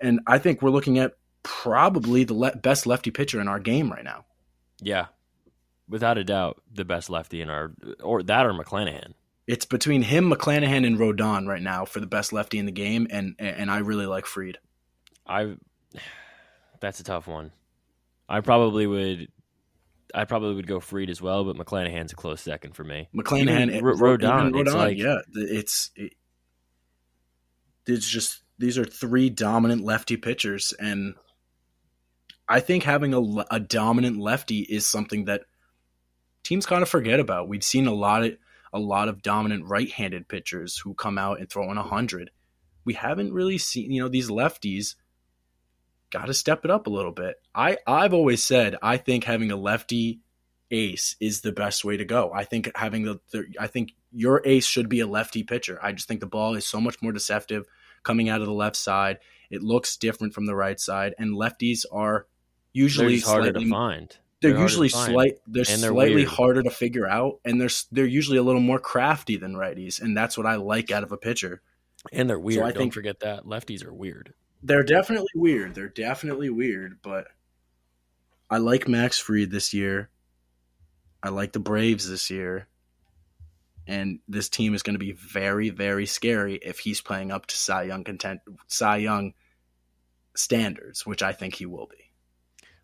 [0.00, 1.12] And I think we're looking at
[1.44, 4.24] probably the le- best lefty pitcher in our game right now.
[4.80, 5.06] Yeah,
[5.88, 9.12] without a doubt, the best lefty in our or that or McClanahan.
[9.46, 13.06] It's between him, McClanahan, and Rodon right now for the best lefty in the game,
[13.08, 14.58] and and I really like Fried.
[15.24, 15.54] I
[16.80, 17.52] that's a tough one.
[18.28, 19.28] I probably would.
[20.16, 23.08] I probably would go Fried as well, but McClanahan's a close second for me.
[23.14, 26.14] McClanahan, Even Ro- Rodon, even it's like- yeah, it's it,
[27.86, 31.14] it's just these are three dominant lefty pitchers, and
[32.48, 35.42] I think having a, a dominant lefty is something that
[36.42, 37.48] teams kind of forget about.
[37.48, 38.36] We've seen a lot of
[38.72, 42.30] a lot of dominant right-handed pitchers who come out and throw in a hundred.
[42.84, 44.94] We haven't really seen, you know, these lefties
[46.10, 47.36] got to step it up a little bit.
[47.54, 50.20] I I've always said I think having a lefty
[50.70, 52.32] ace is the best way to go.
[52.34, 55.78] I think having the, the I think your ace should be a lefty pitcher.
[55.82, 57.66] I just think the ball is so much more deceptive
[58.02, 59.18] coming out of the left side.
[59.50, 62.26] It looks different from the right side, and lefties are
[62.74, 64.16] They're usually harder slightly to find.
[64.42, 66.28] they're, to usually slight they're, they're slightly weird.
[66.28, 70.16] harder to figure out and they're they're usually a little more crafty than righties and
[70.16, 71.62] that's what I like out of a pitcher.
[72.12, 72.62] and they're weird.
[72.64, 74.34] I Don't think- forget that lefties are weird.
[74.62, 75.74] They're definitely weird.
[75.74, 77.28] They're definitely weird, but
[78.50, 80.08] I like Max Fried this year.
[81.22, 82.68] I like the Braves this year.
[83.86, 87.56] And this team is going to be very, very scary if he's playing up to
[87.56, 89.34] Cy Young content, Cy Young
[90.34, 92.10] standards, which I think he will be,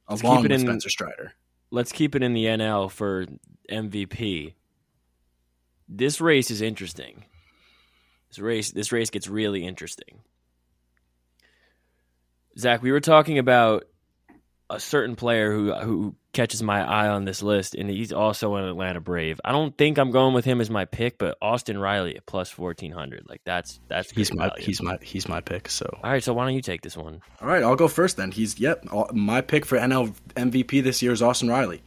[0.08, 1.32] Let's along with in- Spencer Strider.
[1.70, 3.26] Let's keep it in the NL for
[3.70, 4.54] MVP.
[5.88, 7.24] This race is interesting.
[8.28, 10.20] This race, this race gets really interesting.
[12.58, 13.84] Zach, we were talking about
[14.70, 18.64] a certain player who who catches my eye on this list, and he's also an
[18.64, 19.38] Atlanta Brave.
[19.44, 22.50] I don't think I'm going with him as my pick, but Austin Riley at plus
[22.50, 24.64] fourteen hundred, like that's that's He's my value.
[24.64, 25.68] he's my he's my pick.
[25.68, 27.20] So All right, so why don't you take this one?
[27.40, 28.30] All right, I'll go first then.
[28.32, 28.84] He's yep.
[28.90, 31.82] all- My pick for NL MVP this year is Austin Riley.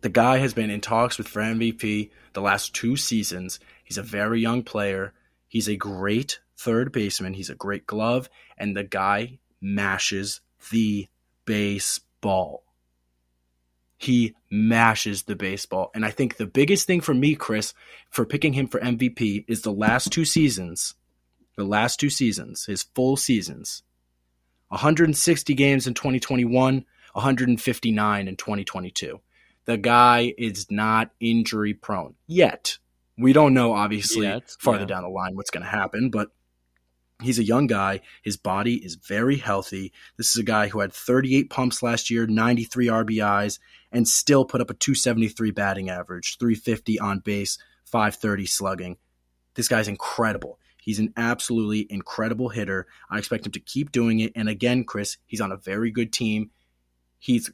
[0.00, 3.60] The guy has been in talks with for MVP the last two seasons.
[3.84, 5.12] He's a very young player.
[5.46, 7.34] He's a great third baseman.
[7.34, 11.08] He's a great glove, and the guy mashes the
[11.44, 12.64] baseball.
[13.96, 15.90] He mashes the baseball.
[15.94, 17.72] And I think the biggest thing for me, Chris,
[18.10, 20.94] for picking him for MVP is the last two seasons
[21.56, 23.82] the last two seasons, his full seasons
[24.68, 29.20] 160 games in 2021, 159 in 2022.
[29.66, 32.78] The guy is not injury prone yet.
[33.18, 34.86] We don't know, obviously, Yet, farther yeah.
[34.86, 36.30] down the line what's going to happen, but
[37.24, 38.00] he's a young guy.
[38.22, 39.92] His body is very healthy.
[40.16, 43.58] This is a guy who had 38 pumps last year, 93 RBIs,
[43.90, 48.96] and still put up a 273 batting average, 350 on base, 530 slugging.
[49.54, 50.58] This guy's incredible.
[50.82, 52.86] He's an absolutely incredible hitter.
[53.08, 54.32] I expect him to keep doing it.
[54.34, 56.50] And again, Chris, he's on a very good team.
[57.18, 57.50] He's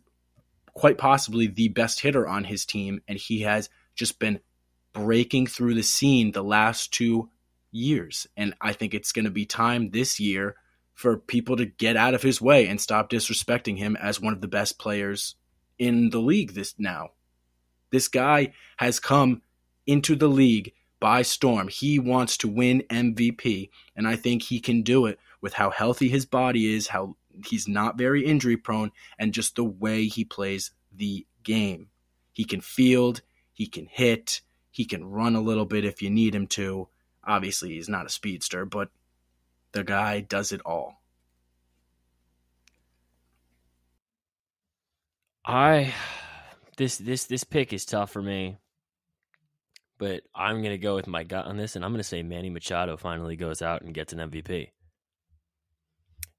[0.72, 4.40] quite possibly the best hitter on his team, and he has just been
[4.92, 7.28] breaking through the scene the last two
[7.70, 8.26] years.
[8.36, 10.56] And I think it's going to be time this year
[10.94, 14.40] for people to get out of his way and stop disrespecting him as one of
[14.40, 15.36] the best players
[15.78, 17.10] in the league this now.
[17.90, 19.42] This guy has come
[19.86, 21.68] into the league by storm.
[21.68, 26.08] He wants to win MVP, and I think he can do it with how healthy
[26.08, 30.72] his body is, how he's not very injury prone, and just the way he plays
[30.92, 31.88] the game.
[32.32, 36.34] He can field, he can hit, he can run a little bit if you need
[36.34, 36.88] him to.
[37.28, 38.88] Obviously, he's not a speedster, but
[39.72, 40.94] the guy does it all.
[45.44, 45.94] I
[46.78, 48.56] this this this pick is tough for me,
[49.98, 52.96] but I'm gonna go with my gut on this, and I'm gonna say Manny Machado
[52.96, 54.70] finally goes out and gets an MVP.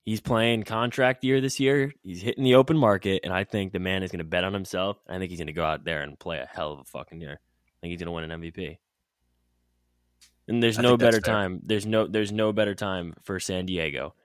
[0.06, 1.94] He's playing contract year this year.
[2.02, 4.56] He's hitting the open market, and I think the man is going to bet on
[4.56, 4.98] himself.
[5.08, 7.22] I think he's going to go out there and play a hell of a fucking
[7.22, 7.34] year.
[7.34, 8.80] I think he's going to win an MVP.
[10.50, 11.62] And there's I no better time.
[11.64, 14.16] There's no there's no better time for San Diego.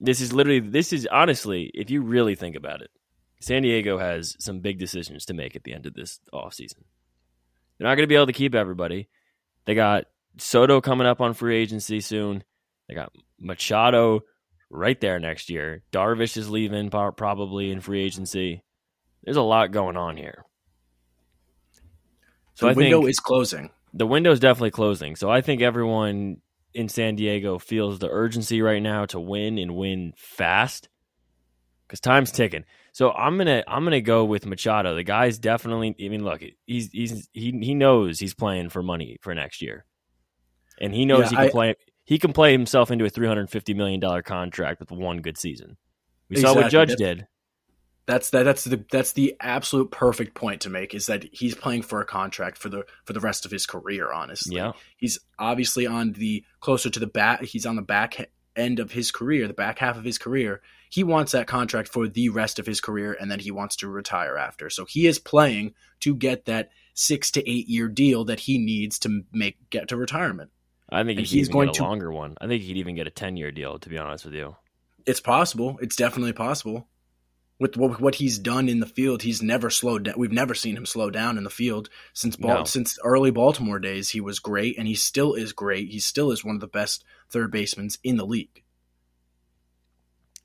[0.00, 2.90] This is literally this is honestly, if you really think about it,
[3.40, 6.82] San Diego has some big decisions to make at the end of this offseason.
[7.78, 9.08] They're not going to be able to keep everybody.
[9.66, 10.06] They got
[10.36, 12.42] Soto coming up on free agency soon.
[12.88, 14.22] They got Machado
[14.68, 15.84] right there next year.
[15.92, 18.64] Darvish is leaving probably in free agency.
[19.22, 20.44] There's a lot going on here.
[22.54, 23.70] So the I window think is closing.
[23.96, 25.16] The window's definitely closing.
[25.16, 26.38] So I think everyone
[26.74, 30.88] in San Diego feels the urgency right now to win and win fast
[31.86, 32.64] because time's ticking.
[32.92, 34.94] So I'm gonna I'm gonna go with Machado.
[34.94, 35.94] The guy's definitely.
[36.04, 39.84] I mean, look, he's he's he he knows he's playing for money for next year,
[40.80, 41.74] and he knows Yeah, he can I- play.
[42.04, 45.76] He can play himself into a 350 million dollar contract with one good season.
[46.30, 47.26] We saw what Judge That's- did.
[48.06, 51.82] That's that, that's the that's the absolute perfect point to make is that he's playing
[51.82, 54.12] for a contract for the for the rest of his career.
[54.12, 57.42] Honestly, Yeah, he's obviously on the closer to the back.
[57.42, 60.62] He's on the back end of his career, the back half of his career.
[60.88, 63.88] He wants that contract for the rest of his career, and then he wants to
[63.88, 64.70] retire after.
[64.70, 69.00] So he is playing to get that six to eight year deal that he needs
[69.00, 70.50] to make get to retirement.
[70.88, 72.36] I think And he's even going get a to- longer one.
[72.40, 73.80] I think he could even get a 10 year deal.
[73.80, 74.54] To be honest with you.
[75.04, 75.76] It's possible.
[75.82, 76.86] It's definitely possible.
[77.58, 80.14] With what, what he's done in the field, he's never slowed down.
[80.18, 82.64] We've never seen him slow down in the field since Bal- No.
[82.64, 84.10] since early Baltimore days.
[84.10, 85.88] He was great, and he still is great.
[85.88, 88.62] He still is one of the best third basemen in the league.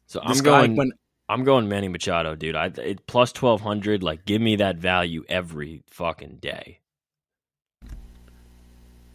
[0.08, 0.76] So This I'm going.
[0.78, 0.92] when
[1.28, 2.56] I'm going Manny Machado, dude.
[2.56, 4.04] I it, plus twelve hundred.
[4.04, 6.80] Like, give me that value every fucking day.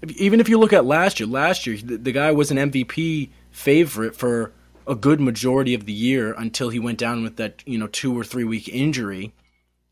[0.02, 2.58] if- even if you look at last year, last year the, the guy was an
[2.58, 4.52] MVP favorite for
[4.86, 8.16] a good majority of the year until he went down with that you know two
[8.18, 9.32] or three week injury.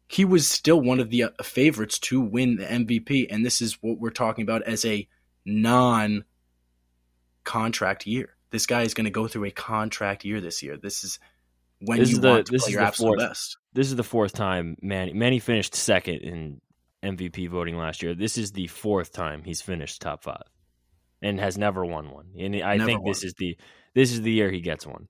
[0.07, 3.79] He was still one of the uh, favorites to win the MVP, and this is
[3.83, 5.09] what we're talking about as a
[5.47, 6.25] non
[7.45, 8.35] contract year.
[8.51, 10.77] This guy is going to go through a contract year this year.
[10.77, 11.19] This is
[11.81, 13.57] when This you the- want to this play is your absolute fourth- best.
[13.73, 16.61] This is the fourth time Manny Manny finished second in
[17.03, 18.15] MVP voting last year.
[18.15, 20.45] This is the fourth time he's finished top five,
[21.21, 22.27] and has never won one.
[22.39, 23.57] And I Never think this is the
[23.95, 25.09] this is the year he gets one.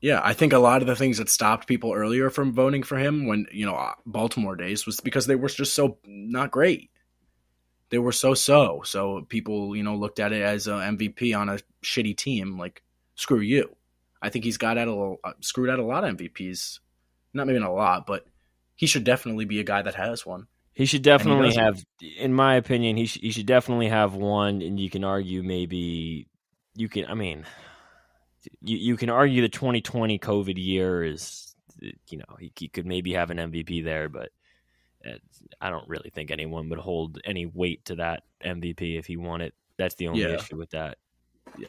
[0.00, 2.96] Yeah, I think a lot of the things that stopped people earlier from voting for
[2.96, 6.90] him when, you know, Baltimore days was because they were just so not great.
[7.90, 8.82] They were so so.
[8.84, 12.58] So people, you know, looked at it as a MVP on a shitty team.
[12.58, 12.82] Like,
[13.16, 13.74] screw you.
[14.22, 16.78] I think he's got out a uh, screwed out a lot of MVPs.
[17.34, 18.26] Not maybe not a lot, but
[18.76, 20.46] he should definitely be a guy that has one.
[20.74, 21.64] He should definitely doesn't.
[21.64, 21.84] have,
[22.18, 24.62] in my opinion, he sh- he should definitely have one.
[24.62, 26.28] And you can argue maybe
[26.78, 27.06] you can.
[27.06, 27.44] I mean,
[28.62, 33.12] you you can argue the 2020 COVID year is, you know, he, he could maybe
[33.14, 34.30] have an MVP there, but
[35.60, 39.40] I don't really think anyone would hold any weight to that MVP if he won
[39.40, 39.54] it.
[39.76, 40.34] That's the only Yeah.
[40.34, 40.98] issue with that.
[41.56, 41.66] Yeah.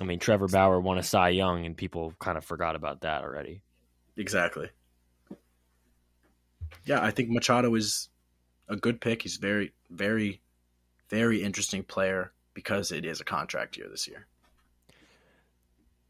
[0.00, 3.22] I mean, Trevor Bauer won a Cy Young, and people kind of forgot about that
[3.22, 3.62] already.
[4.16, 4.68] Exactly.
[6.84, 8.08] Yeah, I think Machado is
[8.68, 9.22] a good pick.
[9.22, 10.40] He's very, very,
[11.08, 14.26] very interesting player because it is a contract year this year.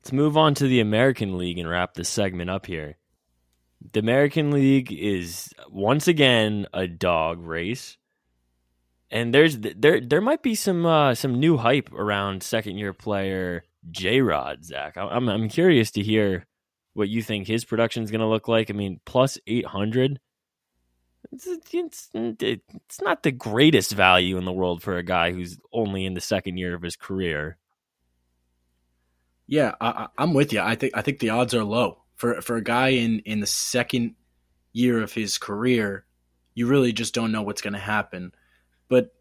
[0.08, 2.96] Let's move on to the American League and wrap this segment up here.
[3.92, 7.98] The American League is once again a dog race.
[9.10, 13.64] And there's there there might be some uh, some new hype around second year player
[13.90, 14.96] J Rod Zach.
[14.96, 16.46] I'm I'm curious to hear
[16.94, 18.70] what you think his production is going to look like.
[18.70, 20.20] I mean, plus eight hundred.
[21.32, 26.06] It's, it's it's not the greatest value in the world for a guy who's only
[26.06, 27.58] in the second year of his career.
[29.48, 30.60] Yeah, I, I'm with you.
[30.60, 33.46] I think I think the odds are low for for a guy in in the
[33.46, 34.14] second
[34.72, 36.04] year of his career.
[36.54, 38.32] You really just don't know what's going to happen.
[38.88, 39.14] But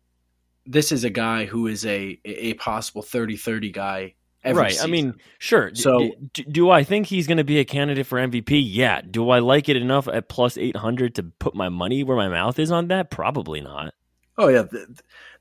[0.65, 4.13] this is a guy who is a a possible 30-30 guy
[4.43, 4.77] Every right.
[4.83, 5.71] I mean, sure.
[5.73, 8.61] So- d- do I think he's going to be a candidate for MVP?
[8.65, 9.01] Yeah.
[9.01, 12.57] Do I like it enough at plus 800 to put my money where my mouth
[12.59, 13.09] is on that?
[13.11, 13.93] Probably not.
[14.37, 14.85] oh yeah, the,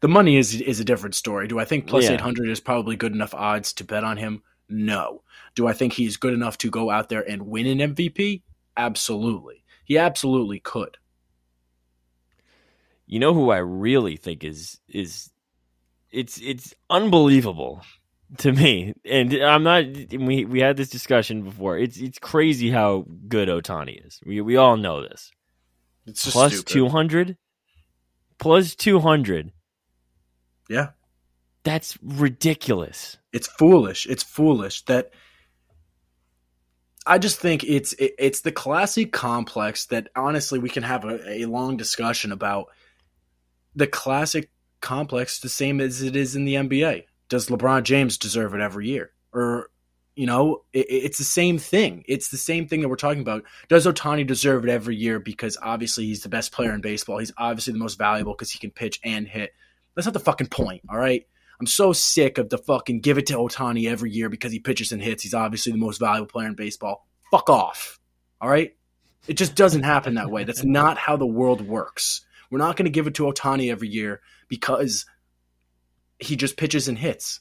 [0.01, 1.47] the money is is a different story.
[1.49, 2.13] Do I think plus Yeah.
[2.13, 4.43] eight hundred is probably good enough odds to bet on him?
[4.69, 5.23] No.
[5.55, 8.43] Do I think he's good enough to go out there and win an MVP?
[8.77, 9.65] Absolutely.
[9.85, 10.97] He absolutely could.
[13.07, 15.31] You know who I really think is is
[16.11, 17.83] it's it's unbelievable
[18.39, 18.95] to me.
[19.05, 21.79] And I'm not we we had this discussion before.
[21.79, 24.21] It's it's crazy how good Ohtani is.
[24.27, 25.31] We we all know this.
[26.07, 27.37] It's just 200
[28.39, 29.53] plus 200.
[30.69, 30.91] Yeah.
[31.67, 33.17] That's ridiculous.
[33.33, 34.07] It's foolish.
[34.07, 35.11] It's foolish that
[37.05, 41.43] I just think it's it, it's the classic complex that honestly we can have a,
[41.43, 42.67] a long discussion about
[43.75, 44.49] the classic
[44.81, 47.03] complex the same as it is in the NBA.
[47.29, 49.11] Does LeBron James deserve it every year?
[49.35, 49.71] Or
[50.15, 52.05] you know, it, it's the same thing.
[52.07, 53.43] It's the same thing that we're talking about.
[53.69, 57.19] Does Ohtani deserve it every year because obviously he's the best player in baseball.
[57.19, 59.51] He's obviously the most valuable because he can pitch and hit.
[59.97, 61.27] That's not the fucking point, all right?
[61.61, 64.93] I'm so sick of the fucking give it to Ohtani every year because he pitches
[64.93, 65.23] and hits.
[65.23, 67.07] He's obviously the most valuable player in baseball.
[67.31, 67.99] Fuck off.
[68.41, 68.77] All right?
[69.27, 70.45] It just doesn't happen that way.
[70.45, 72.25] That's not how the world works.
[72.51, 75.07] We're not going to give it to Ohtani every year because
[76.19, 77.41] he just pitches and hits.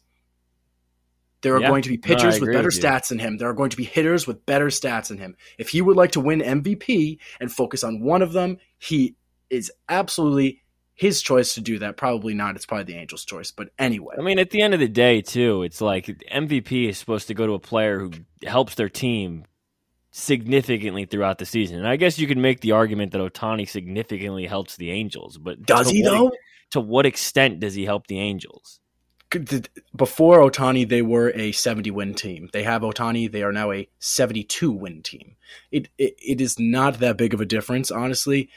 [1.42, 1.68] There are Yeah.
[1.68, 3.38] going to be No, pitchers with better with stats than him.
[3.38, 5.36] There are going to be hitters with better stats than him.
[5.60, 9.16] If he would like to win MVP and focus on one of them, he
[9.52, 10.64] is absolutely
[10.96, 11.98] his choice to do that.
[11.98, 12.56] Probably not.
[12.56, 13.52] It's probably the Angels' choice.
[13.52, 16.98] But anyway, I mean, at the end of the day, too, it's like MVP is
[16.98, 18.12] supposed to go to a player who
[18.46, 19.46] helps their team
[20.12, 21.78] significantly throughout the season.
[21.78, 25.62] And I guess you could make the argument that Ohtani significantly helps the Angels, but
[25.62, 26.32] does he what- though?
[26.72, 28.80] To what extent does he help the Angels?
[29.96, 32.50] Before Ohtani, they were a 70 win team.
[32.54, 33.32] They have Ohtani.
[33.32, 35.36] They are now a 72 win team.
[35.72, 38.50] It, it it is not that big of a difference, honestly.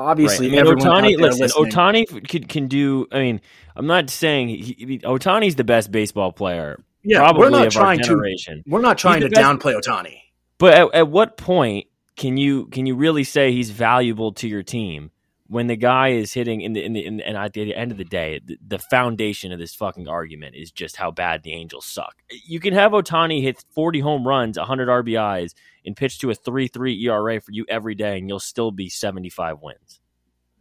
[0.00, 0.58] Obviously, Right.
[0.60, 1.18] I mean, Ohtani.
[1.18, 3.06] Listen, listening- Ohtani can can do.
[3.12, 3.40] I mean,
[3.76, 8.62] I'm not saying he, Ohtani's the best baseball player, yeah, probably we're not trying to
[8.66, 10.16] we're not trying to best- downplay Ohtani.
[10.58, 11.86] But at, at what point
[12.16, 15.10] can you can you really say he's valuable to your team
[15.50, 17.98] when the guy is hitting in the in the in, and at the end of
[17.98, 21.84] the day, the, the foundation of this fucking argument is just how bad the Angels
[21.84, 22.14] suck.
[22.46, 27.02] You can have Ohtani hit 40 home runs, 100 RBIs, and pitch to a 3-3
[27.02, 30.00] ERA for you every day, and you'll still be 75 wins.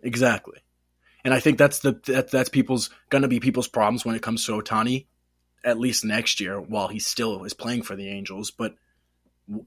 [0.01, 0.57] Exactly.
[1.23, 4.43] And I think that's the that, that's people's to be people's problems when it comes
[4.45, 5.05] to Ohtani,
[5.63, 8.49] at least next year while he still is playing for the Angels.
[8.49, 8.73] But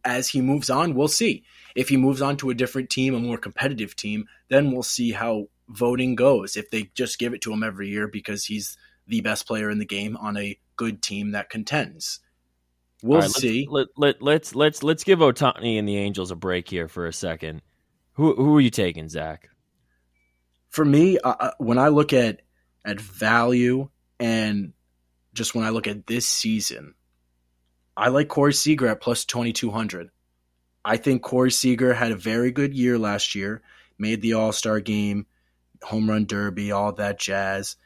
[0.05, 1.45] as he moves on, we'll see.
[1.75, 5.12] If he moves on to a different team, a more competitive team, then we'll see
[5.12, 6.57] how voting goes.
[6.57, 9.79] If they just give it to him every year because he's the best player in
[9.79, 12.21] the game on a good team that contends,
[13.03, 13.66] we'll right, let's- see.
[13.71, 17.12] Let, let, let's let's let's give Ohtani and the Angels a break here for a
[17.12, 17.62] second.
[18.14, 19.49] Who who are you taking, Zach?
[20.73, 22.40] for me, uh, uh, when I look at
[22.85, 24.73] at value and
[25.35, 26.95] just when I look at this season,
[27.96, 30.11] I like Corey Seager at plus twenty two hundred.
[30.85, 33.62] I think Corey Seager had a very good year last year,
[33.98, 35.26] made the All Star game,
[35.83, 37.76] home run derby, all that jazz.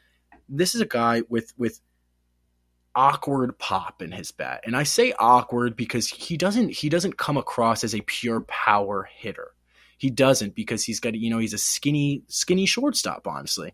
[0.49, 1.81] This is a guy with with
[2.95, 7.37] awkward pop in his bat, and I say awkward because he doesn't he doesn't come
[7.37, 9.51] across as a pure power hitter.
[9.97, 13.73] He doesn't because he's got you know he's a skinny skinny shortstop honestly.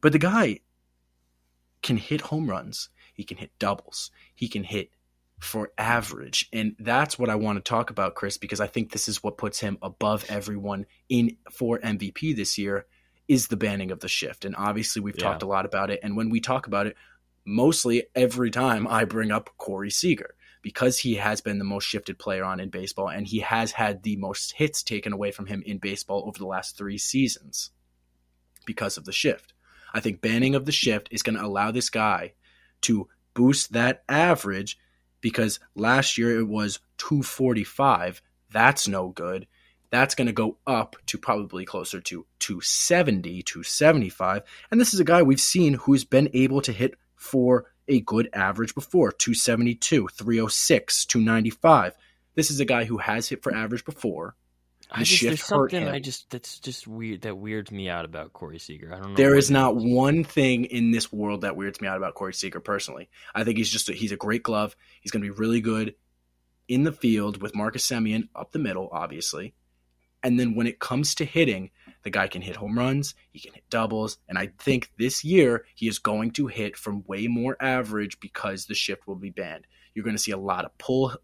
[0.00, 0.60] But the guy
[1.82, 2.88] can hit home runs.
[3.12, 4.10] He can hit doubles.
[4.34, 4.90] He can hit
[5.40, 6.48] for average.
[6.52, 9.36] And that's what I want to talk about Chris because I think this is what
[9.36, 12.86] puts him above everyone in for MVP this year
[13.28, 14.44] is the banning of the shift.
[14.44, 15.24] And obviously we've Yeah.
[15.24, 16.96] talked a lot about it and when we talk about it
[17.44, 22.18] mostly every time I bring up Corey Seager because he has been the most shifted
[22.18, 25.62] player on in baseball and he has had the most hits taken away from him
[25.66, 27.70] in baseball over the last three seasons
[28.64, 29.52] because of the shift.
[29.92, 32.32] I think banning of the shift is going to allow this guy
[32.82, 34.78] to boost that average
[35.24, 38.20] because last year it was 245.
[38.52, 39.46] That's no good.
[39.88, 44.42] That's going to go up to probably closer to 270, 275.
[44.70, 48.28] And this is a guy we've seen who's been able to hit for a good
[48.34, 51.94] average before 272, 306, 295.
[52.34, 54.34] This is a guy who has hit for average before.
[54.90, 55.94] I just, shift there's something him.
[55.94, 58.92] I just that's just weird that weirds me out about Corey Seager.
[58.92, 59.16] I don't know.
[59.16, 62.60] There is not one thing in this world that weirds me out about Corey Seager
[62.60, 63.08] personally.
[63.34, 64.76] I think he's just a, he's a great glove.
[65.00, 65.94] He's going to be really good
[66.68, 69.54] in the field with Marcus Semien up the middle, obviously.
[70.22, 71.70] And then when it comes to hitting,
[72.04, 75.64] The guy can hit home runs, he can hit doubles, and I think this year
[75.74, 79.66] he is going to hit from way more average because the shift will be banned.
[79.94, 81.14] You're going to see a lot of pull.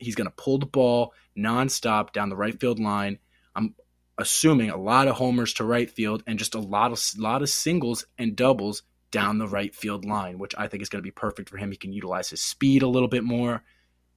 [0.00, 3.18] He's going to pull the ball nonstop down the right field line.
[3.54, 3.74] I'm
[4.18, 7.48] assuming a lot of homers to right field and just a lot of lot of
[7.48, 11.10] singles and doubles down the right field line, which I think is going to be
[11.10, 11.70] perfect for him.
[11.70, 13.62] He can utilize his speed a little bit more,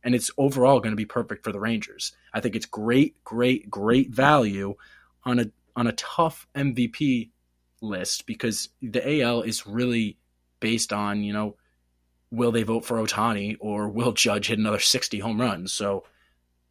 [0.03, 2.11] and it's overall going to be perfect for the Rangers.
[2.33, 4.75] I think it's great, great, great value
[5.23, 7.31] on a on a tough MVP
[7.81, 10.17] list because the AL is really
[10.59, 11.55] based on, you know,
[12.33, 15.71] will they vote for Ohtani or will Judge hit another 60 home runs?
[15.71, 16.03] So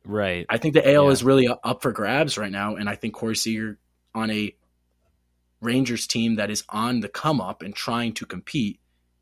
[0.05, 0.45] right.
[0.49, 1.11] I think the AL yeah.
[1.11, 3.79] is really up for grabs right now and I think Corey Seager
[4.13, 4.55] on a
[5.61, 8.81] Rangers team that is on the come up and trying to compete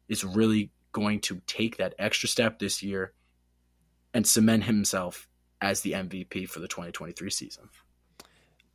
[0.08, 3.12] is really going to take that extra step this year
[4.14, 5.28] and cement himself
[5.60, 7.68] as the MVP for the 2023 season.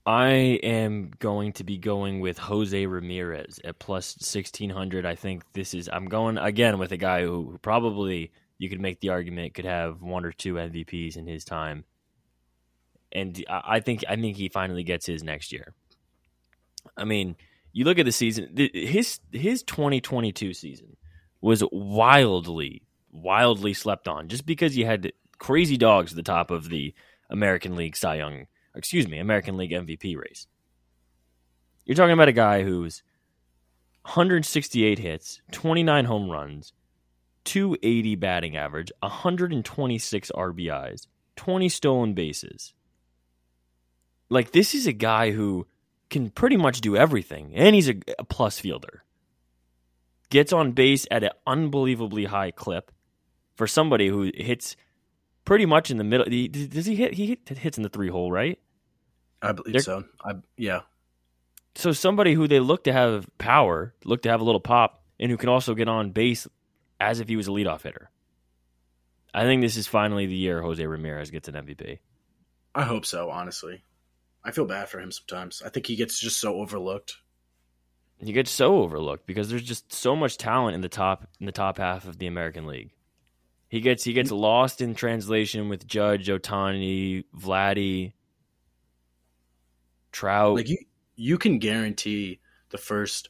[0.05, 5.05] I am going to be going with Jose Ramirez at plus 1600.
[5.05, 8.99] I think this is, I'm going again with a guy who probably you could make
[8.99, 11.85] the argument could have one or two MVPs in his time.
[13.11, 15.73] And I think I think he finally gets his next year.
[16.97, 17.35] I mean,
[17.71, 20.97] you look at the season his his 2022 season
[21.41, 22.81] was wildly
[23.11, 26.93] wildly slept on just because you had crazy dogs at the top of the
[27.29, 30.47] American League Cy Young excuse me, American League MVP race.
[31.85, 33.03] You're talking about a guy who's
[34.03, 36.73] 168 hits, 29 home runs,
[37.45, 42.73] 280 batting average, 126 RBIs, 20 stolen bases.
[44.29, 45.67] Like this is a guy who
[46.09, 49.03] can pretty much do everything, and he's a, a plus fielder.
[50.29, 52.91] Gets on base at an unbelievably high clip
[53.55, 54.75] for somebody who hits
[55.45, 56.25] pretty much in the middle.
[56.25, 57.13] Does he hit?
[57.13, 58.59] He hits in the three hole, right?
[59.41, 60.03] I believe They're, so.
[60.23, 60.81] I yeah.
[61.75, 65.29] So somebody who they look to have power, look to have a little pop, and
[65.29, 66.47] who can also get on base
[66.99, 68.09] as if he was a leadoff hitter.
[69.33, 71.99] I think this is finally the year Jose Ramirez gets an MVP.
[72.73, 73.29] I hope so.
[73.29, 73.83] Honestly,
[74.43, 75.61] I feel bad for him sometimes.
[75.65, 77.17] I think he gets just so overlooked.
[78.19, 81.51] He gets so overlooked because there's just so much talent in the top in the
[81.51, 82.91] top half of the American League.
[83.67, 84.39] He gets he gets mm.
[84.39, 88.13] lost in translation with Judge, Ohtani, Vladdy,
[90.15, 90.55] Trout.
[90.55, 90.77] Like you,
[91.17, 92.39] you can guarantee
[92.69, 93.29] the first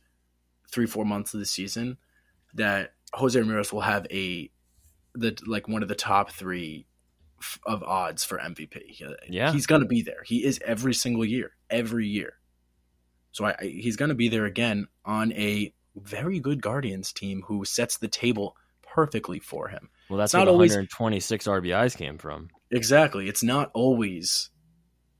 [0.71, 1.97] three four months of the season
[2.53, 4.51] that Jose Ramirez will have a
[5.15, 6.85] the like one of the top three
[7.41, 8.99] f- of odds for MVP.
[9.27, 10.21] Yeah, he's gonna be there.
[10.25, 12.33] He is every single year, every year.
[13.31, 17.65] So I, I he's gonna be there again on a very good Guardians team who
[17.65, 19.89] sets the table perfectly for him.
[20.07, 22.49] Well, that's not where 126 always, RBIs came from.
[22.69, 23.27] Exactly.
[23.27, 24.51] It's not always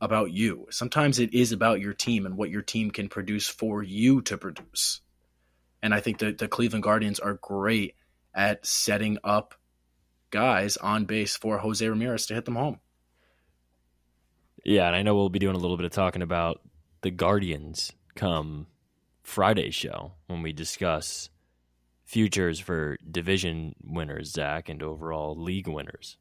[0.06, 0.68] about you.
[0.70, 4.38] Sometimes it is about your team and what your team can produce for you to
[4.38, 5.02] produce.
[5.82, 7.96] And I think that the Cleveland Guardians are great
[8.34, 9.56] at setting up
[10.32, 12.80] guys on base for Jose Ramirez to hit them home.
[14.64, 16.62] Yeah, and I know we'll be doing a little bit of talking about
[17.02, 18.68] the Guardians come
[19.22, 21.30] Friday show when we discuss
[22.04, 26.18] futures for division winners, Zach, and overall league winners.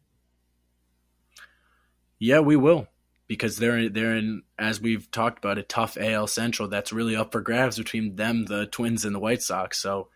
[2.19, 2.89] Yeah, we will
[3.27, 7.33] because they're they're in as we've talked about a tough AL Central that's really up
[7.33, 9.81] for grabs between them, the Twins, and the White Sox.
[9.81, 10.09] So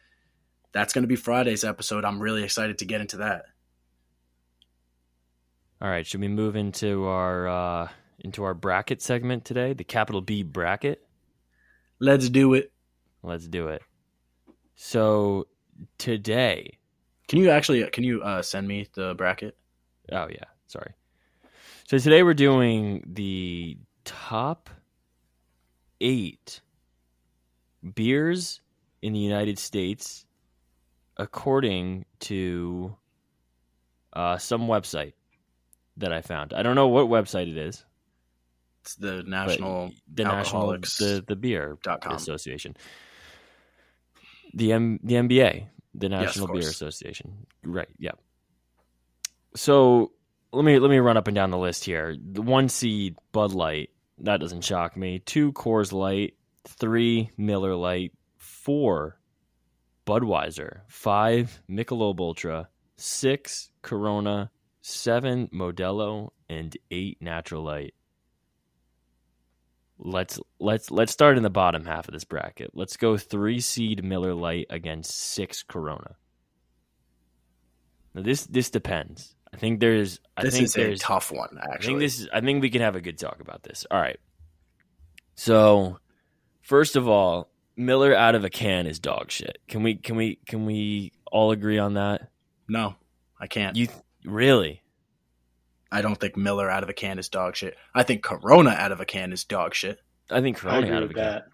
[0.72, 2.04] that's going to be Friday's episode.
[2.04, 3.44] I'm really excited to get into that.
[5.80, 7.88] All right, should we move into our uh,
[8.18, 11.04] into our bracket segment today, the capital B bracket?
[12.00, 12.72] Let's do it.
[13.22, 13.82] Let's do it.
[14.74, 15.48] So
[15.98, 16.78] today,
[17.26, 19.56] can you actually can you uh, send me the bracket?
[20.12, 20.94] Oh yeah, sorry.
[21.89, 24.68] So today we're doing the top
[26.03, 26.61] eight
[27.95, 28.61] beers
[29.01, 30.26] in the United States
[31.16, 32.95] according to
[34.12, 35.14] uh, some website
[35.97, 36.53] that I found.
[36.53, 37.86] I don't know what website it is.
[38.82, 42.14] It's the National the National the the beer .com.
[42.14, 42.76] association.
[44.53, 47.47] The M the NBA, the National yes, Beer Association.
[47.64, 48.12] Right, yeah.
[49.57, 50.12] So
[50.53, 52.16] let me let me run up and down the list here.
[52.20, 53.90] The one seed Bud Light
[54.20, 55.20] that doesn't shock me.
[55.20, 56.34] Two Coors Light,
[56.66, 59.18] three Miller Lite, four
[60.07, 67.94] Budweiser, five Michelob Ultra, six Corona, seven Modelo, and eight Natural Light.
[69.99, 72.70] Let's let's let's start in the bottom half of this bracket.
[72.74, 76.16] Let's go three seed Miller Lite against six Corona.
[78.14, 79.34] Now this this depends.
[79.53, 80.20] I think there's.
[80.36, 81.59] I this think is there's, a tough one.
[81.61, 82.28] Actually, I think this is.
[82.32, 83.86] I think we can have a good talk about this.
[83.90, 84.18] All right.
[85.34, 85.99] So,
[86.68, 89.57] First of all, Miller out of a can is dog shit.
[89.68, 92.28] Can we can we can we all agree on that?
[92.68, 92.94] No,
[93.40, 93.74] I can't.
[93.74, 93.88] You
[94.22, 94.82] really?
[95.90, 97.74] I don't think Miller out of a can is dog shit.
[97.94, 99.99] I think Corona out of a can is dog shit.
[100.30, 101.24] I think I Corona agree out of a with can.
[101.24, 101.49] that.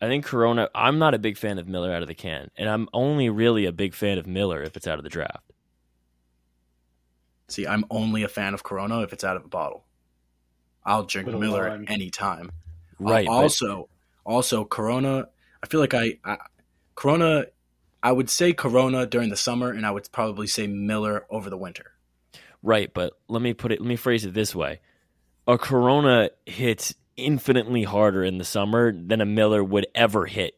[0.00, 0.68] I think Corona.
[0.74, 3.66] I'm not a big fan of Miller out of the can, and I'm only really
[3.66, 5.49] a big fan of Miller if it's out of the draft.
[7.50, 9.84] See, I'm only a fan of Corona if it's out of a bottle.
[10.84, 11.84] I'll drink Little Miller lime.
[11.84, 12.50] at any time.
[12.98, 13.26] Right.
[13.26, 13.88] Uh, but- also,
[14.24, 15.28] also Corona.
[15.62, 16.36] I feel like I, I
[16.94, 17.46] Corona.
[18.02, 21.58] I would say Corona during the summer, and I would probably say Miller over the
[21.58, 21.92] winter.
[22.62, 24.80] Right, but let me put it let me phrase it this way.
[25.46, 30.56] A Corona hits infinitely harder in the summer than a Miller would ever hit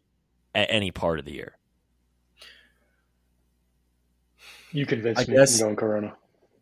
[0.54, 1.56] at any part of the year.
[4.72, 5.36] You convinced I me.
[5.36, 6.16] guess- I'm going Corona.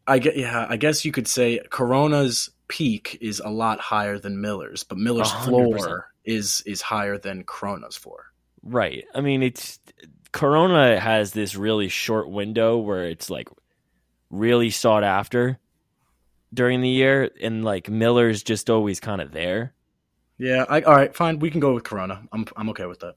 [0.06, 0.66] I get, yeah.
[0.68, 5.30] I guess you could say Corona's peak is a lot higher than Miller's, but Miller's
[5.30, 5.86] hundred percent.
[5.86, 8.32] floor is is higher than Corona's floor.
[8.62, 9.04] Right.
[9.14, 9.78] I mean, it's
[10.32, 13.48] Corona has this really short window where it's like
[14.30, 15.58] really sought after
[16.52, 19.74] during the year and like Miller's just always kind of there.
[20.38, 20.64] Yeah.
[20.68, 21.14] I, all right.
[21.14, 21.38] Fine.
[21.38, 22.22] We can go with Corona.
[22.32, 23.16] I'm I'm okay with that.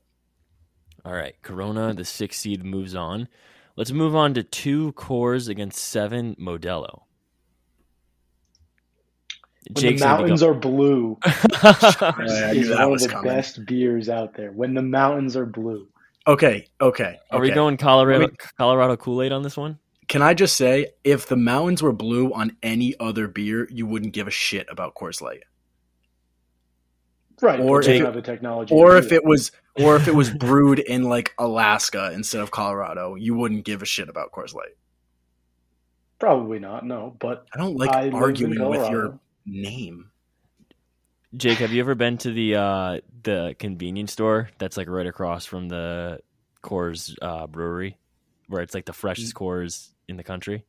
[1.05, 3.27] All right, Corona, the six seed moves on.
[3.75, 7.03] Let's move on to two Coors against seven Modelo.
[9.73, 13.31] When the mountains are blue, Yeah, is one of the coming.
[13.31, 14.51] best beers out there.
[14.51, 15.87] When the mountains are blue.
[16.27, 16.67] Okay.
[16.81, 17.17] Okay.
[17.31, 19.79] Are we going Colorado Let me- Colorado Kool Aid on this one?
[20.09, 24.13] Can I just say, if the mountains were blue on any other beer, you wouldn't
[24.13, 25.43] give a shit about Coors Light.
[27.43, 27.59] Right.
[27.59, 28.73] Or if it- have the technology.
[28.73, 32.51] Or if do it was, or if it was brewed in like Alaska instead of
[32.51, 34.77] Colorado, you wouldn't give a shit about Coors Light.
[36.19, 37.13] Probably not, no.
[37.19, 40.09] But I don't like I arguing with your name.
[41.35, 45.45] Jake, have you ever been to the uh, the convenience store that's like right across
[45.45, 46.21] from the
[46.63, 47.97] Coors uh, brewery,
[48.47, 50.63] where it's like the freshest Coors in the country?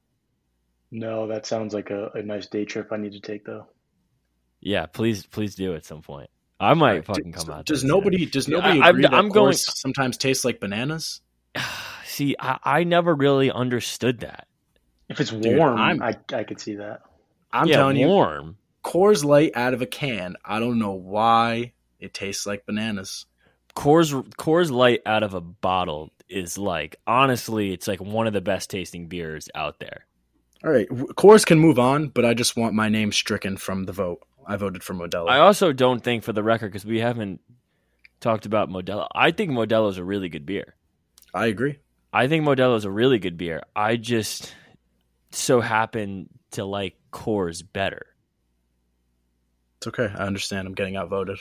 [0.91, 3.69] No, that sounds like a, a nice day trip I need to take though.
[4.61, 6.31] Yeah, please, please do at some point.
[6.61, 7.05] I might Right.
[7.07, 7.67] fucking Does- come out.
[7.67, 7.97] Does there soon.
[7.99, 8.27] nobody?
[8.27, 11.21] Does nobody I- agree I'm- that I'm going- sometimes tastes like bananas?
[12.05, 14.47] See, I, I never really understood that.
[15.09, 17.03] If it's Dude, warm, I'm- I I could see that.
[17.53, 18.57] I'm yeah, telling you, warm.
[18.85, 20.37] Coors Light out of a can.
[20.45, 23.27] I don't know why it tastes like bananas.
[23.77, 28.41] Coors Coors Light out of a bottle is like honestly, it's like one of the
[28.41, 30.07] best tasting beers out there.
[30.65, 33.85] All right, w- Coors can move on, but I just want my name stricken from
[33.85, 34.21] the vote.
[34.47, 35.29] I voted for Modelo.
[35.29, 37.41] I also don't think, for the record, because we haven't
[38.21, 39.07] talked about Modelo.
[39.15, 40.75] I think Modelo is a really good beer.
[41.33, 41.79] I agree.
[42.13, 43.63] I think Modelo is a really good beer.
[43.75, 44.55] I just
[45.31, 48.07] so happen to like Coors better.
[49.79, 50.09] It's okay.
[50.15, 50.67] I understand.
[50.67, 51.39] I'm getting outvoted.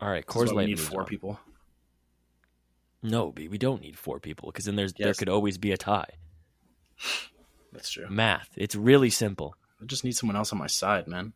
[0.00, 1.06] All right, Coors we need four on.
[1.06, 1.38] people.
[3.02, 5.76] No, B, we don't need four people because then there's there could always be a
[5.76, 6.08] tie.
[7.72, 8.08] That's true.
[8.08, 8.48] Math.
[8.56, 9.54] It's really simple.
[9.84, 11.34] I just need someone else on my side, man.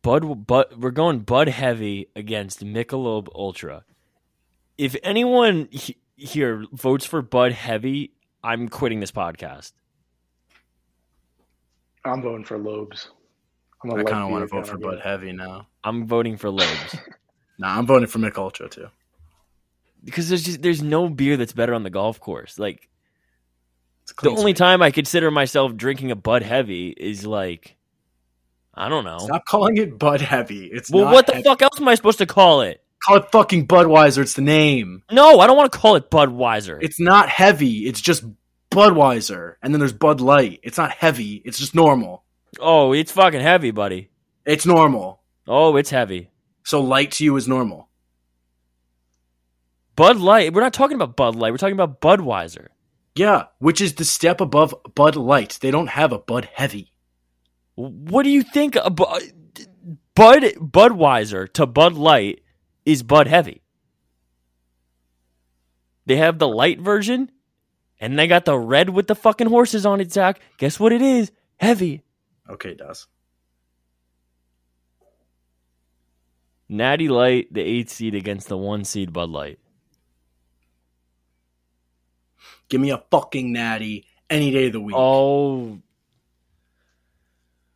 [0.00, 3.84] Bud, Bud, we're going Bud Heavy against Michelob Ultra.
[4.78, 9.72] If anyone he- here votes for Bud Heavy, I'm quitting this podcast.
[12.06, 13.10] I'm voting for Lobes.
[13.82, 15.00] I'm a I kind of want to vote for Bud.
[15.02, 15.66] Heavy now.
[15.82, 16.96] I'm voting for Lobes
[17.58, 18.88] Nah, I'm voting for Mick Ultra too.
[20.02, 22.58] because there's just there's no beer that's better on the golf course.
[22.58, 22.93] Like It's a
[24.22, 27.76] the only time I consider myself drinking a Bud Heavy is like
[28.74, 29.18] I don't know.
[29.18, 30.66] Stop calling it Bud Heavy.
[30.66, 31.44] It's well, what the heavy.
[31.44, 32.82] fuck else am I supposed to call it?
[33.04, 34.18] Call it fucking Budweiser.
[34.18, 35.02] It's the name.
[35.12, 36.78] No, I don't want to call it Budweiser.
[36.80, 37.86] It's not heavy.
[37.86, 38.24] It's just
[38.70, 39.56] Budweiser.
[39.62, 40.60] And then there's Bud Light.
[40.62, 41.42] It's not heavy.
[41.44, 42.24] It's just normal.
[42.60, 44.10] oh, it's fucking heavy, buddy.
[44.44, 45.20] It's normal.
[45.46, 46.30] Oh, it's heavy.
[46.64, 47.88] So light to you is normal.
[49.96, 50.52] Bud Light.
[50.52, 51.52] We're not talking about Bud Light.
[51.52, 52.68] We're talking about Budweiser.
[53.14, 55.58] Yeah, which is the step above Bud Light.
[55.60, 56.92] They don't have a Bud Heavy.
[57.76, 58.76] What do you think?
[58.76, 59.04] a Bu-
[60.14, 62.42] Bud Budweiser to Bud Light
[62.84, 63.62] is Bud Heavy.
[66.06, 67.30] They have the light version,
[68.00, 70.12] and they got the red with the fucking horses on it.
[70.12, 71.32] Zach, guess what it is?
[71.56, 72.02] Heavy.
[72.50, 73.06] Okay, does.
[76.68, 79.58] Natty Light, the eight seed against the one seed Bud Light.
[82.68, 84.96] Give me a fucking natty any day of the week.
[84.96, 85.78] Oh,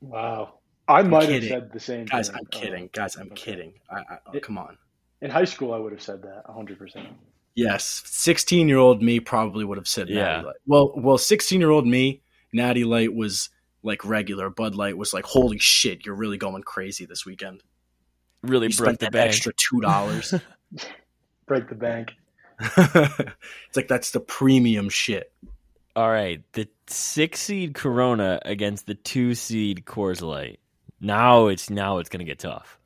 [0.00, 0.54] Wow.
[0.86, 2.36] I might have said the same Guys, thing.
[2.38, 2.90] I'm Uh, kidding.
[2.92, 3.34] Guys, I'm okay.
[3.34, 3.74] kidding.
[3.90, 4.78] I, I, oh, It- come on.
[5.20, 7.04] In high school, I would have said that 100%.
[7.56, 10.22] Yes, 16 year old me probably would have said Yeah.
[10.24, 10.56] Natty Light.
[10.66, 12.22] Well, well, 16 year old me,
[12.52, 13.50] Natty Light was
[13.82, 14.48] like regular.
[14.48, 17.62] Bud Light was like, holy shit, you're really going crazy this weekend.
[18.42, 19.28] Really You broke spent the that bank.
[19.30, 20.32] extra two dollars.
[21.48, 22.12] Break the bank.
[22.76, 25.32] it's like that's the premium shit.
[25.94, 30.60] All right, the six seed Corona against the two seed Coors Light.
[31.00, 32.78] Now it's now it's gonna get tough.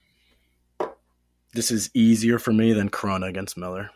[1.55, 3.91] This is easier for me than Corona against Miller.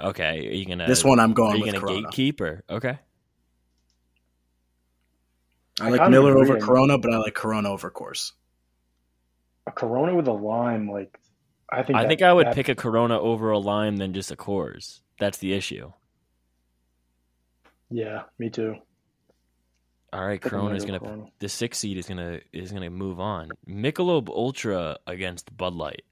[0.00, 2.08] Okay, are you gonna this one I'm Are going you with gonna Corona.
[2.08, 2.98] gatekeep or okay?
[5.80, 8.32] I I like kinda Miller over Corona, but I like Corona over Coors.
[9.66, 11.18] A Corona with a lime, like
[11.72, 11.98] I think.
[11.98, 14.36] I that- think I would that- pick a Corona over a lime than just a
[14.36, 15.00] Coors.
[15.18, 15.92] That's the issue.
[17.90, 18.76] Yeah, me too.
[20.12, 21.26] All right, I think I'm Corona is gonna Corona.
[21.38, 23.50] the six seed is gonna is gonna move on.
[23.68, 26.04] Michelob Ultra against Bud Light.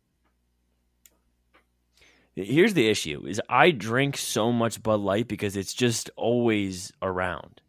[2.34, 7.60] Here's the issue: is I drink so much Bud Light because it's just always around.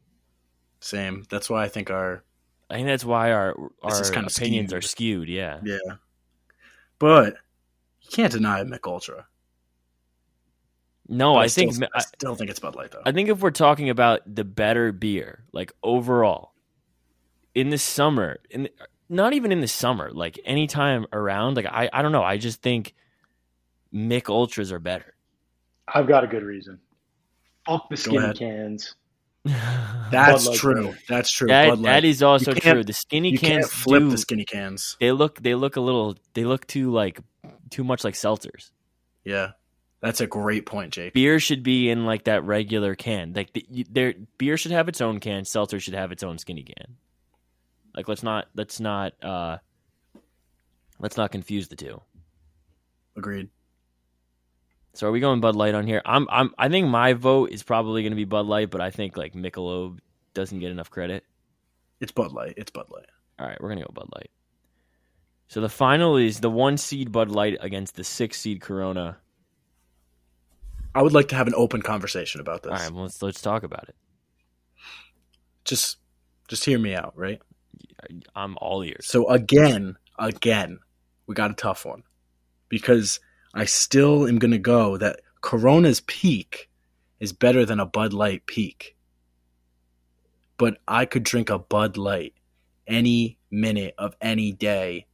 [0.82, 1.26] Same.
[1.30, 2.24] That's why I think our
[2.70, 5.28] I think that's why our our is kinda opinions are skewed.
[5.28, 5.30] skewed.
[5.30, 5.60] Yeah.
[5.64, 5.96] yeah.
[7.00, 7.38] But
[8.10, 9.28] you can't deny Mick Ultra.
[11.12, 13.02] No, But I still, think I I, still think it's Bud Light though.
[13.04, 16.54] I think if we're talking about the better beer, like overall,
[17.56, 18.72] in the summer, in the,
[19.10, 22.62] not even in the summer, like anytime around, like I, I don't know, I just
[22.62, 22.94] think
[23.92, 25.16] Mick Ultras are better.
[25.92, 26.80] I've got a good reason.
[27.66, 28.96] Fuck the skinny cans.
[30.12, 30.88] That's true.
[30.90, 30.98] better.
[31.08, 31.48] That's true.
[31.48, 32.84] that that is also true.
[32.84, 34.96] The skinny you cans can't flip do, the skinny cans.
[35.00, 37.20] they look they look a little they look too like
[37.70, 38.72] too much like seltzers.
[39.24, 39.52] Yeah.
[40.02, 41.14] That's a great point, Jake.
[41.14, 43.34] Beer should be in like that regular can.
[43.34, 45.44] Like the, there, beer should have its own can.
[45.44, 46.96] Seltzer should have its own skinny can.
[47.96, 49.58] Like let's not let's not uh
[51.00, 52.02] let's not confuse the two.
[53.18, 53.50] Agreed.
[54.94, 56.02] So are we going Bud Light on here?
[56.06, 58.92] I'm I'm I think my vote is probably going to be Bud Light, but I
[58.92, 60.00] think like Michelob
[60.34, 61.26] doesn't get enough credit.
[62.00, 62.54] It's Bud Light.
[62.56, 63.08] It's Bud Light.
[63.38, 64.30] All right, we're gonna go Bud Light.
[65.50, 69.18] So the final is the one seed Bud Light against the six seed Corona.
[70.94, 72.72] I would like to have an open conversation about this.
[72.72, 73.96] All right, well, let's let's talk about it.
[75.66, 75.98] Just
[76.48, 77.42] just hear me out, right?
[78.36, 79.08] I'm all ears.
[79.08, 80.80] So again, again,
[81.26, 82.04] we got a tough one.
[82.70, 83.20] Because
[83.56, 86.70] I still am gonna go that Corona's peak
[87.20, 88.96] is better than a Bud Light peak.
[90.58, 92.36] But I could drink a Bud Light
[92.86, 95.08] any minute of any day,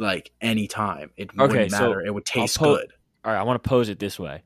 [0.00, 1.10] like any time.
[1.16, 2.00] It Okay, wouldn't so matter.
[2.04, 2.92] It would taste po- good.
[3.24, 4.42] All right, I want to pose it this way.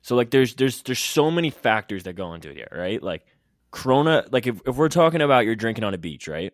[0.00, 3.00] So like there's there's there's so many factors that go into it here, right?
[3.02, 3.24] Like
[3.70, 6.52] Corona, like if, if we're talking about you're drinking on a beach, right?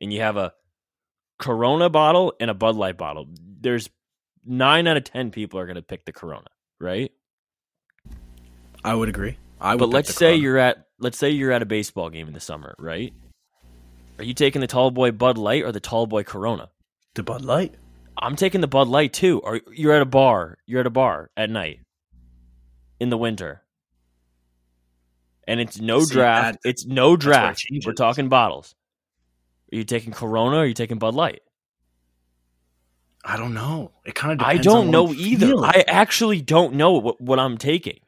[0.00, 0.52] And you have a
[1.38, 3.28] Corona bottle and a Bud Light bottle.
[3.60, 3.88] There's
[4.44, 6.48] nine out of ten people are gonna pick the Corona,
[6.80, 7.12] right?
[8.82, 9.36] I would agree.
[9.60, 10.42] I would But let's say Corona.
[10.42, 13.12] you're at let's say you're at a baseball game in the summer, right?
[14.18, 16.70] Are you taking the tall boy Bud Light or the tall boy Corona?
[17.14, 17.74] the Bud Light.
[18.18, 19.40] I'm taking the Bud Light too.
[19.40, 20.58] Or you're at a bar.
[20.66, 21.80] You're at a bar at night
[23.00, 23.62] in the winter,
[25.48, 26.58] and it's no See, draft.
[26.62, 27.64] that- it's no draft.
[27.84, 28.74] We're talking bottles.
[29.72, 31.42] Are you taking Corona or are you taking Bud Light?
[33.24, 33.90] I don't know.
[34.04, 35.54] It kind of I don't know either.
[35.58, 38.00] I actually don't know what, what I'm taking.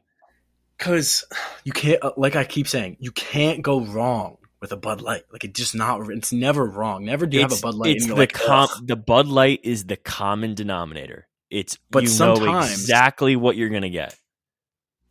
[0.79, 1.25] because
[1.65, 2.03] you can't.
[2.05, 5.23] uh, Like I keep saying, you can't go wrong with a Bud Light.
[5.33, 6.09] Like it's just not.
[6.11, 7.05] It's never wrong.
[7.05, 9.61] Never do you have a Bud Light it's the like, com- "Ugh." the Bud Light
[9.63, 11.29] is the common denominator.
[11.51, 14.17] It's But you know sometimes- exactly what you're gonna get.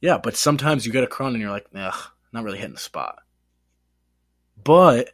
[0.01, 0.17] yeah.
[0.17, 3.19] But sometimes you get a Corona and you're like, ugh, not really hitting the spot.
[4.61, 5.11] But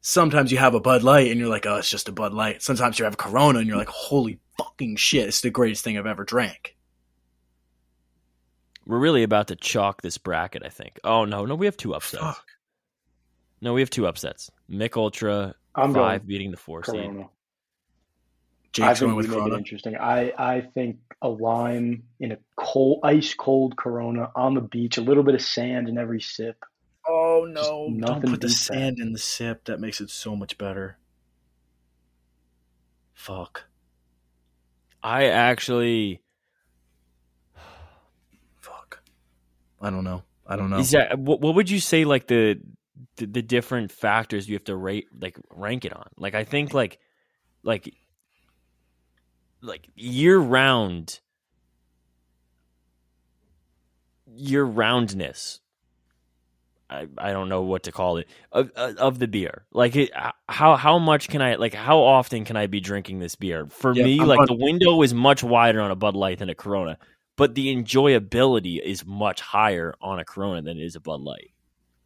[0.00, 2.62] sometimes you have a Bud Light and you're like, oh, it's just a Bud Light.
[2.62, 5.98] Sometimes you have a Corona and you're like, holy fucking shit, it's the greatest thing
[5.98, 6.76] I've ever drank.
[8.86, 10.62] We're really about to chalk this bracket.
[10.64, 11.00] I think.
[11.04, 12.22] Oh no, no, we have two upsets.
[12.22, 12.44] Fuck.
[13.64, 14.50] No, we have two upsets.
[14.70, 16.94] Mick Ultra I'm five going beating the four seed.
[16.96, 17.22] Corona.
[17.22, 17.28] I
[18.72, 19.56] Jake's think going we with make it Corona.
[19.56, 19.96] interesting.
[19.96, 25.00] I, I think a lime in a cold, ice cold Corona on the beach, a
[25.00, 26.62] little bit of sand in every sip.
[27.08, 27.88] Oh Just no!
[28.06, 28.74] Don't put the beats that.
[28.74, 29.64] sand in the sip.
[29.64, 30.98] That makes it so much better.
[33.14, 33.64] Fuck.
[35.02, 36.20] I actually
[38.58, 39.00] Fuck.
[39.80, 40.22] I don't know.
[40.46, 40.78] I don't know.
[40.78, 42.60] is that what, what would you say like the,
[43.16, 46.06] the the different factors you have to rate like rank it on?
[46.16, 46.98] Like I think like
[47.62, 47.94] like
[49.60, 51.20] like year round
[54.26, 55.60] year roundness.
[56.90, 59.64] I, I don't know what to call it of of the beer.
[59.72, 60.10] Like it,
[60.48, 63.66] how how much can I like how often can I be drinking this beer?
[63.70, 66.38] For Yeah, me, I'm like on- the window is much wider on a Bud Light
[66.40, 66.98] than a Corona,
[67.36, 71.53] but the enjoyability is much higher on a Corona than it is a Bud Light.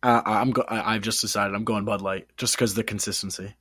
[0.03, 0.51] Uh, I'm.
[0.53, 3.55] Go- I, I've just decided I'm going Bud Light just because the consistency.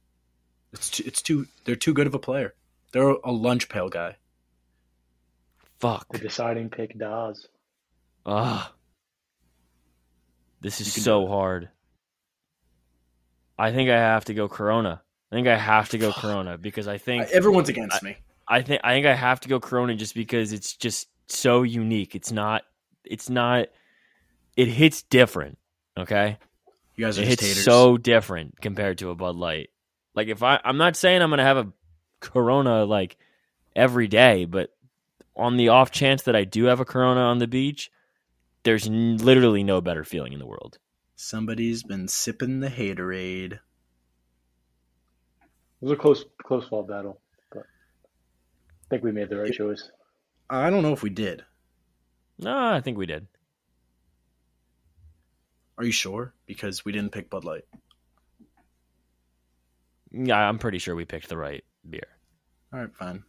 [0.73, 1.47] It's too, it's too.
[1.65, 2.53] They're too good of a player.
[2.91, 4.17] They're a lunch pail guy.
[5.79, 6.07] Fuck.
[6.11, 7.47] The deciding pick, Dawes.
[8.25, 8.73] Ah.
[10.61, 11.69] This is so hard.
[13.59, 15.01] I think I have to go Corona.
[15.31, 16.21] I think I have to go Fuck.
[16.21, 18.17] Corona because I think Everyone's against me.
[18.47, 22.15] I think I think I have to go Corona just because it's just so unique.
[22.15, 22.63] It's not
[23.03, 23.67] it's not
[24.55, 25.57] it hits different,
[25.97, 26.37] okay?
[26.95, 27.65] You guys are It just hits haters.
[27.65, 29.69] so different compared to a Bud Light.
[30.15, 31.71] Like if I I'm not saying I'm going to have a
[32.19, 33.17] Corona like
[33.75, 34.71] every day, but
[35.35, 37.91] on the off chance that I do have a Corona on the beach,
[38.63, 40.79] there's n- literally no better feeling in the world.
[41.15, 43.53] Somebody's been sipping the haterade.
[43.53, 43.59] It
[45.81, 47.21] was a close, close fought battle,
[47.51, 49.91] but I think we made the right choice.
[50.49, 51.43] I don't know if we did.
[52.39, 53.27] No, I think we did.
[55.77, 56.33] Are you sure?
[56.45, 57.65] Because we didn't pick Bud Light.
[60.11, 62.07] Yeah, I'm pretty sure we picked the right beer.
[62.73, 63.23] All right, fine.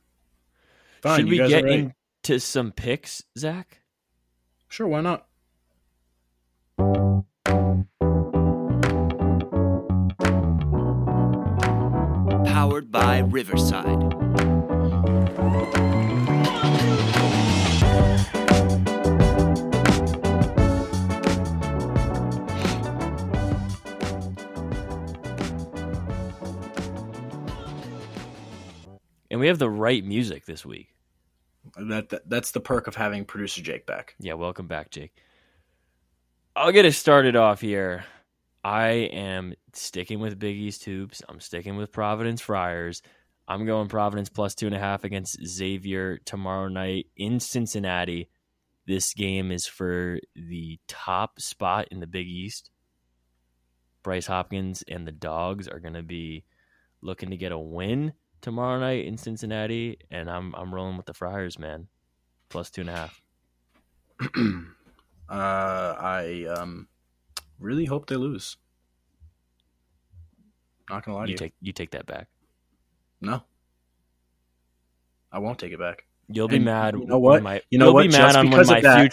[1.03, 1.21] Fine.
[1.21, 1.93] Should we get are right.
[2.25, 3.81] into some picks, Zach?
[4.69, 5.27] Sure, why not?
[12.47, 14.15] Powered by Riverside.
[29.39, 30.89] And we have the right music this week.
[31.77, 34.17] That, that that's the perk of having producer Jake back.
[34.19, 35.13] Yeah, welcome back, Jake.
[36.57, 38.05] I'll get us started off here.
[38.65, 41.23] I am sticking with Big East hoops.
[41.29, 43.01] I'm sticking with Providence Friars.
[43.47, 48.29] I'm going Providence plus two and a half against Xavier tomorrow night in Cincinnati.
[48.89, 52.71] This game is for the top spot in the Big East.
[54.03, 56.45] Bryce Hopkins and the Dogs are going to be
[57.03, 61.15] looking to get a win tomorrow night in Cincinnati, and I'm I'm rolling with the
[61.15, 61.89] Friars, man.
[62.49, 63.21] Plus two and a half.
[65.29, 66.89] uh, I um,
[67.59, 68.57] really hope they lose.
[70.91, 71.39] Not gonna lie to You you.
[71.39, 72.29] take you take that back.
[73.21, 73.43] no,
[75.31, 76.05] I won't take it back.
[76.31, 76.95] You'll be And mad.
[76.99, 77.43] you know what?
[77.43, 78.03] My, You know you'll what?
[78.03, 79.13] be mad Just because of my that-.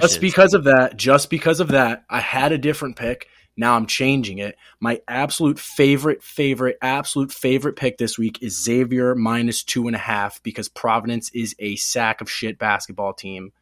[0.00, 3.28] Just because of that, just because of that, I had a different pick.
[3.56, 4.56] Now I'm changing it.
[4.80, 10.00] My absolute favorite, favorite, absolute favorite pick this week is Xavier minus two and a
[10.00, 13.52] half because Providence is a sack of shit basketball team.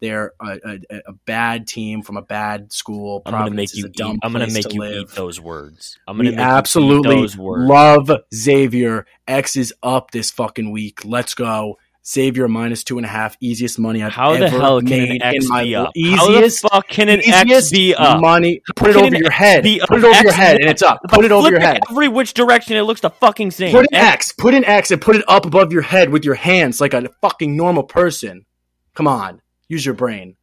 [0.00, 3.22] They're a, a, a bad team from a bad school.
[3.26, 4.20] I'm gonna make you dumb eat.
[4.22, 5.10] I'm gonna make to you live.
[5.10, 5.98] eat those words.
[6.08, 7.68] I'm you eat absolutely those words.
[7.68, 9.06] love Xavier.
[9.28, 11.04] X is up this fucking week.
[11.04, 11.76] Let's go.
[12.06, 13.36] Xavier minus two and a half.
[13.40, 15.92] Easiest money I've How ever the hell can made an X in my be up?
[15.94, 18.20] easiest How the fuck can an X be up?
[18.20, 18.62] money.
[18.74, 19.64] Put it over your head.
[19.64, 21.00] Put it over your head, and it's up.
[21.08, 21.80] Put it over your head.
[21.90, 23.72] Every which direction it looks the fucking same.
[23.72, 24.32] Put an X- X.
[24.32, 27.08] Put an X and put it up above your head with your hands like a
[27.20, 28.46] fucking normal person.
[28.94, 30.36] Come on, use your brain.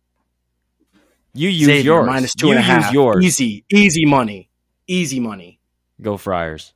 [1.34, 2.06] You use Xavier, yours.
[2.08, 2.86] minus two you and a half.
[2.86, 3.26] use yours.
[3.26, 4.50] Easy, easy money.
[4.88, 5.60] Easy money.
[6.02, 6.74] Go Friars.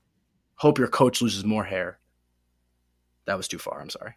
[0.56, 2.00] Hope your coach loses more hair.
[3.26, 3.80] That was too far.
[3.82, 4.16] I'm sorry.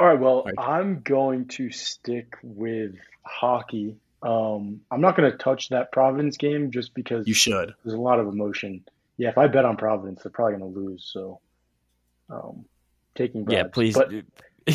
[0.00, 0.54] All right, well, Right.
[0.58, 3.96] I'm going to stick with hockey.
[4.22, 7.74] Um, I'm not going to touch that Providence game just because You should.
[7.84, 8.84] there's a lot of emotion.
[9.16, 11.08] Yeah, if I bet on Providence, they're probably going to lose.
[11.12, 11.40] So,
[12.30, 12.64] um,
[13.14, 13.96] taking Yeah, please.
[13.96, 14.12] But
[14.68, 14.72] uh,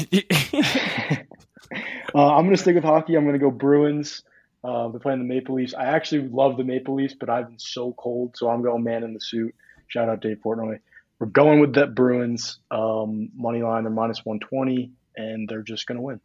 [2.15, 3.15] I'm going to stick with hockey.
[3.15, 4.23] I'm going to go Bruins.
[4.63, 5.73] Uh, they're playing the Maple Leafs.
[5.73, 9.03] I actually love the Maple Leafs, but I've been so cold, so I'm going man
[9.03, 9.53] in the suit.
[9.87, 10.79] Shout out Dave Portnoy.
[11.19, 13.83] We're going with the Bruins um, money line.
[13.83, 16.19] They're minus 120, and they're just going to win.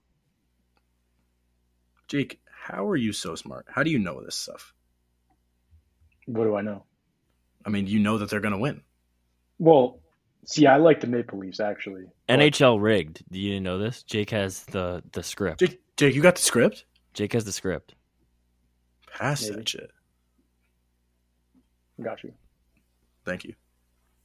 [2.08, 3.66] Jake, how are you so smart?
[3.68, 4.72] How do you know this stuff?
[6.26, 6.84] What do I know?
[7.64, 8.82] I mean, you know that they're going to win.
[9.58, 10.00] Well,
[10.46, 12.04] see, I like the Maple Leafs actually.
[12.26, 13.22] but- NHL rigged.
[13.30, 14.02] Do you know this?
[14.04, 15.60] Jake has the the script.
[15.60, 16.84] Jake, Jake, you got the script?
[17.14, 17.94] Jake has the script.
[19.18, 19.56] Pass Maybe.
[19.56, 19.90] that shit.
[22.02, 22.32] Got you.
[23.24, 23.54] Thank you.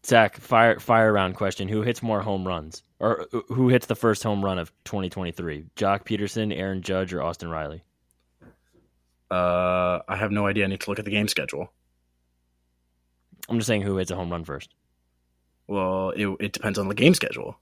[0.06, 3.96] Zach, fire fire round question: Who hits more home runs, or uh, who hits the
[3.96, 5.66] first home run of 2023?
[5.76, 7.84] Joc Pederson, Aaron Judge, or Austin Riley?
[9.30, 10.64] Uh, I have no idea.
[10.64, 11.72] I need to look at the game schedule.
[13.50, 14.74] I'm just saying who hits a home run first.
[15.68, 17.60] Well, it, it depends on the game schedule.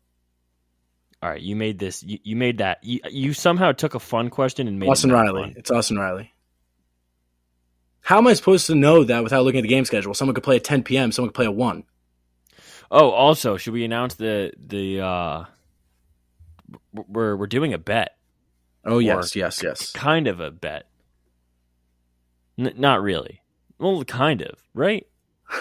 [1.24, 2.04] All right, you made this.
[2.04, 2.84] You, you made that.
[2.84, 5.42] You, you somehow took a fun question and made it Austin not Riley.
[5.44, 5.54] fun.
[5.58, 6.34] It's Austin Riley.
[8.02, 10.14] How am I supposed to know that without looking at the game schedule?
[10.14, 11.12] Someone could play at 10 p.m.
[11.12, 11.84] Someone could play at 1.
[12.94, 15.00] Oh, also, should we announce the the?
[15.02, 15.46] uh
[16.94, 18.18] We're we're doing a bet,
[18.86, 19.92] Oh, yes, yes, yes.
[19.94, 20.88] kind of a bet.
[22.60, 23.42] N- not really.
[23.80, 25.08] Well, kind of, right?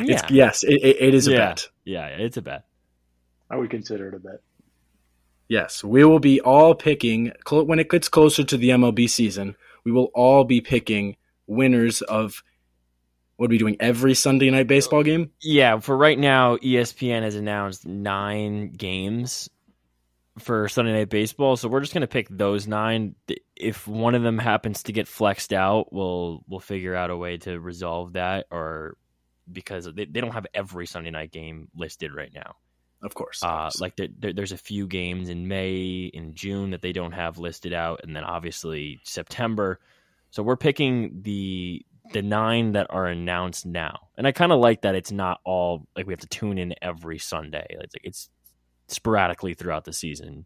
[0.00, 0.26] It's, Yeah.
[0.30, 1.36] yes, it, it, it is a Yeah.
[1.48, 1.68] bet.
[1.84, 2.64] Yeah, it's a bet.
[3.50, 4.40] I would consider it a bet.
[5.48, 9.56] Yes, we will be all picking cl- when it gets closer to the MLB season.
[9.84, 12.42] We will all be picking winners of
[13.38, 15.30] what are we doing every Sunday night baseball game?
[15.40, 19.48] Yeah, for right now, ESPN has announced nine games
[20.40, 23.14] for Sunday Night Baseball, so we're just going to pick those nine.
[23.54, 27.36] If one of them happens to get flexed out, we'll we'll figure out a way
[27.38, 28.96] to resolve that, or
[29.50, 32.56] because they, they don't have every Sunday night game listed right now.
[33.02, 33.40] Of course.
[33.44, 37.12] Uh, like there, there, there's a few games in May, in June that they don't
[37.12, 39.78] have listed out, and then obviously September.
[40.30, 44.82] So we're picking the the nine that are announced now, and I kind of like
[44.82, 47.66] that it's not all like we have to tune in every Sunday.
[47.70, 48.28] It's like it's
[48.88, 50.44] sporadically throughout the season.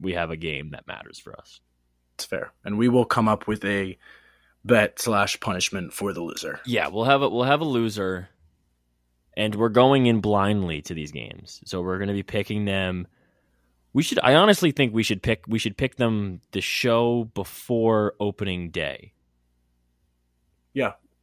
[0.00, 1.60] We have a game that matters for us.
[2.14, 3.98] it's fair, and we will come up with a
[4.64, 6.60] bet slash punishment for the loser.
[6.66, 8.28] Yeah, we'll have a we'll have a loser,
[9.36, 11.60] and we're going in blindly to these games.
[11.64, 13.06] So we're going to be picking them.
[13.92, 14.20] We should.
[14.22, 15.44] I honestly think we should pick.
[15.48, 19.12] We should pick them the show before opening day,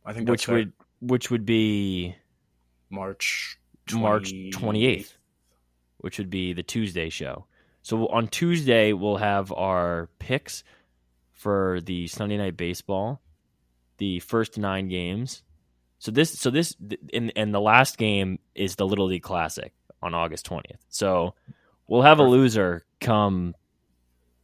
[0.06, 0.56] I think that's which fair.
[0.56, 2.16] would which would be
[2.90, 3.60] March
[3.94, 5.18] March twenty eighth,
[5.98, 7.46] which would be the Tuesday show.
[7.82, 10.64] So on Tuesday we'll have our picks
[11.34, 13.22] for the Sunday night baseball,
[13.98, 15.44] the first nine games.
[16.00, 16.76] So this, so this,
[17.14, 19.72] and and the last game is the Little League Classic
[20.02, 20.84] on August twentieth.
[20.90, 21.34] So
[21.88, 23.56] we'll have a loser come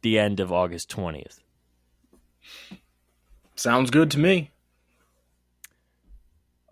[0.02, 1.40] the end of August twentieth.
[3.54, 4.50] Sounds good to me.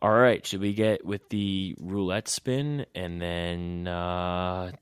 [0.03, 4.73] All right, should we get with the roulette spin and then uh,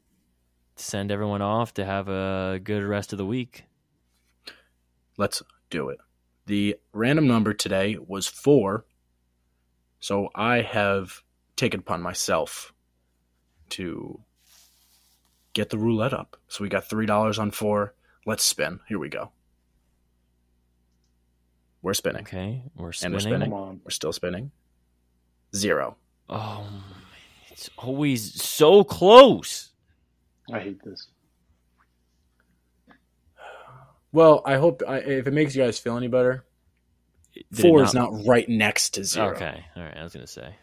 [0.77, 3.65] send everyone off to have a good rest of the week?
[5.19, 5.99] Let's do it.
[6.47, 8.87] The random number today was four,
[10.01, 11.23] so I have
[11.55, 12.73] taken upon myself
[13.71, 14.21] to
[15.53, 16.39] get the roulette up.
[16.49, 17.93] So we got three dollars on four.
[18.25, 18.81] Let's spin.
[18.89, 19.33] Here we go.
[21.83, 22.23] We're spinning.
[22.23, 23.13] Okay, we're And spinning.
[23.15, 23.81] we're spinning.
[23.85, 24.51] We're still spinning.
[25.55, 25.97] Zero.
[26.29, 26.67] Oh,
[27.51, 29.71] it's always so close.
[30.53, 31.09] I hate this.
[34.13, 36.45] Well, I hope I, if it makes you guys feel any better.
[37.35, 39.31] Did it Four is not right next to zero.
[39.35, 39.97] Okay, all right.
[39.97, 40.55] I was gonna say.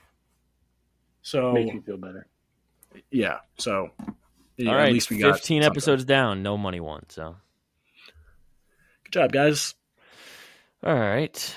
[1.21, 2.27] So Makes me feel better.
[3.09, 3.39] yeah.
[3.57, 3.91] So
[4.57, 5.73] yeah, all right, at least we got fifteen something.
[5.75, 7.03] episodes down, no money won.
[7.09, 7.38] So,
[9.05, 9.75] Good job, guys.
[10.83, 11.55] all right,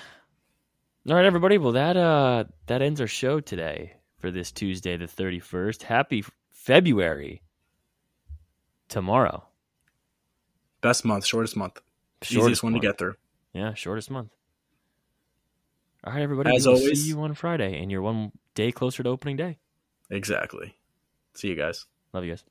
[1.08, 1.58] all right, everybody.
[1.58, 5.82] Well, that uh, that ends our show today for this Tuesday, the thirty first.
[5.84, 7.42] Happy February.
[8.88, 9.44] Tomorrow,
[10.80, 11.80] Best month, shortest month,
[12.22, 12.82] Shortest easiest one month.
[12.82, 13.14] to get through.
[13.52, 14.30] Yeah, shortest month.
[16.02, 16.54] All right, everybody.
[16.56, 19.58] As always- see you on Friday, and you're one day closer to opening day.
[20.10, 20.74] Exactly.
[21.34, 21.86] See you guys.
[22.12, 22.44] Love you guys.